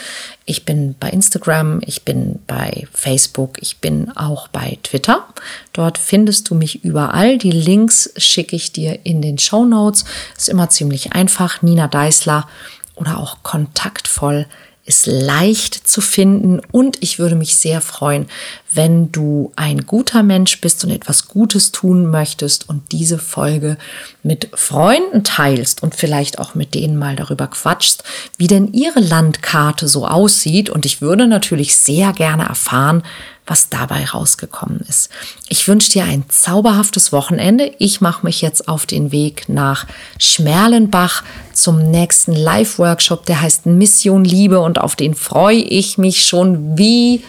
Ich 0.46 0.64
bin 0.64 0.94
bei 0.98 1.10
Instagram, 1.10 1.80
ich 1.84 2.04
bin 2.04 2.38
bei 2.46 2.86
Facebook, 2.92 3.58
ich 3.60 3.78
bin 3.78 4.10
auch 4.16 4.48
bei 4.48 4.78
Twitter. 4.82 5.26
Dort 5.74 5.98
findest 5.98 6.48
du 6.48 6.54
mich 6.54 6.84
überall. 6.84 7.36
Die 7.36 7.50
Links 7.50 8.10
schicke 8.16 8.56
ich 8.56 8.72
dir 8.72 9.04
in 9.04 9.20
den 9.20 9.38
Show 9.38 9.66
Notes. 9.66 10.06
Ist 10.38 10.48
immer 10.48 10.70
ziemlich 10.70 11.12
einfach. 11.12 11.60
Nina 11.60 11.86
Deisler 11.86 12.48
oder 12.94 13.18
auch 13.18 13.42
kontaktvoll 13.42 14.46
ist 14.86 15.06
leicht 15.06 15.88
zu 15.88 16.02
finden 16.02 16.60
und 16.70 17.02
ich 17.02 17.18
würde 17.18 17.36
mich 17.36 17.56
sehr 17.56 17.80
freuen, 17.80 18.26
wenn 18.70 19.10
du 19.12 19.52
ein 19.56 19.86
guter 19.86 20.22
Mensch 20.22 20.60
bist 20.60 20.84
und 20.84 20.90
etwas 20.90 21.26
Gutes 21.28 21.72
tun 21.72 22.10
möchtest 22.10 22.68
und 22.68 22.92
diese 22.92 23.18
Folge 23.18 23.78
mit 24.22 24.50
Freunden 24.54 25.24
teilst 25.24 25.82
und 25.82 25.94
vielleicht 25.94 26.38
auch 26.38 26.54
mit 26.54 26.74
denen 26.74 26.98
mal 26.98 27.16
darüber 27.16 27.46
quatschst, 27.46 28.04
wie 28.36 28.46
denn 28.46 28.74
ihre 28.74 29.00
Landkarte 29.00 29.88
so 29.88 30.06
aussieht. 30.06 30.68
Und 30.68 30.84
ich 30.84 31.00
würde 31.00 31.26
natürlich 31.26 31.76
sehr 31.76 32.12
gerne 32.12 32.44
erfahren, 32.44 33.02
was 33.46 33.68
dabei 33.68 34.06
rausgekommen 34.06 34.80
ist. 34.88 35.10
Ich 35.48 35.68
wünsche 35.68 35.90
dir 35.90 36.04
ein 36.04 36.24
zauberhaftes 36.28 37.12
Wochenende. 37.12 37.74
Ich 37.78 38.00
mache 38.00 38.24
mich 38.24 38.40
jetzt 38.40 38.68
auf 38.68 38.86
den 38.86 39.12
Weg 39.12 39.48
nach 39.48 39.86
Schmerlenbach 40.18 41.22
zum 41.52 41.90
nächsten 41.90 42.32
Live-Workshop, 42.32 43.26
der 43.26 43.42
heißt 43.42 43.66
Mission 43.66 44.24
Liebe 44.24 44.60
und 44.60 44.80
auf 44.80 44.96
den 44.96 45.14
freue 45.14 45.58
ich 45.58 45.98
mich 45.98 46.26
schon 46.26 46.78
wie 46.78 47.22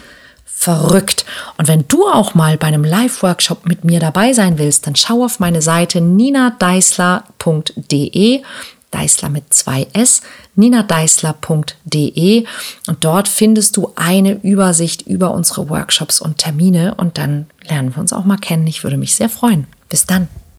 verrückt. 0.46 1.26
Und 1.58 1.68
wenn 1.68 1.86
du 1.86 2.08
auch 2.08 2.32
mal 2.34 2.56
bei 2.56 2.68
einem 2.68 2.82
Live-Workshop 2.82 3.66
mit 3.66 3.84
mir 3.84 4.00
dabei 4.00 4.32
sein 4.32 4.58
willst, 4.58 4.86
dann 4.86 4.96
schau 4.96 5.22
auf 5.22 5.38
meine 5.38 5.60
Seite 5.60 6.00
ninadeisler.de 6.00 8.40
Deisler 8.96 9.28
mit 9.28 9.52
zwei 9.52 9.86
S, 9.92 10.22
ninadeisler.de 10.54 12.44
und 12.86 13.04
dort 13.04 13.28
findest 13.28 13.76
du 13.76 13.92
eine 13.94 14.40
Übersicht 14.42 15.02
über 15.02 15.32
unsere 15.32 15.68
Workshops 15.68 16.20
und 16.20 16.38
Termine 16.38 16.94
und 16.94 17.18
dann 17.18 17.46
lernen 17.68 17.94
wir 17.94 18.00
uns 18.00 18.12
auch 18.12 18.24
mal 18.24 18.38
kennen. 18.38 18.66
Ich 18.66 18.82
würde 18.84 18.96
mich 18.96 19.14
sehr 19.14 19.28
freuen. 19.28 19.66
Bis 19.88 20.06
dann. 20.06 20.28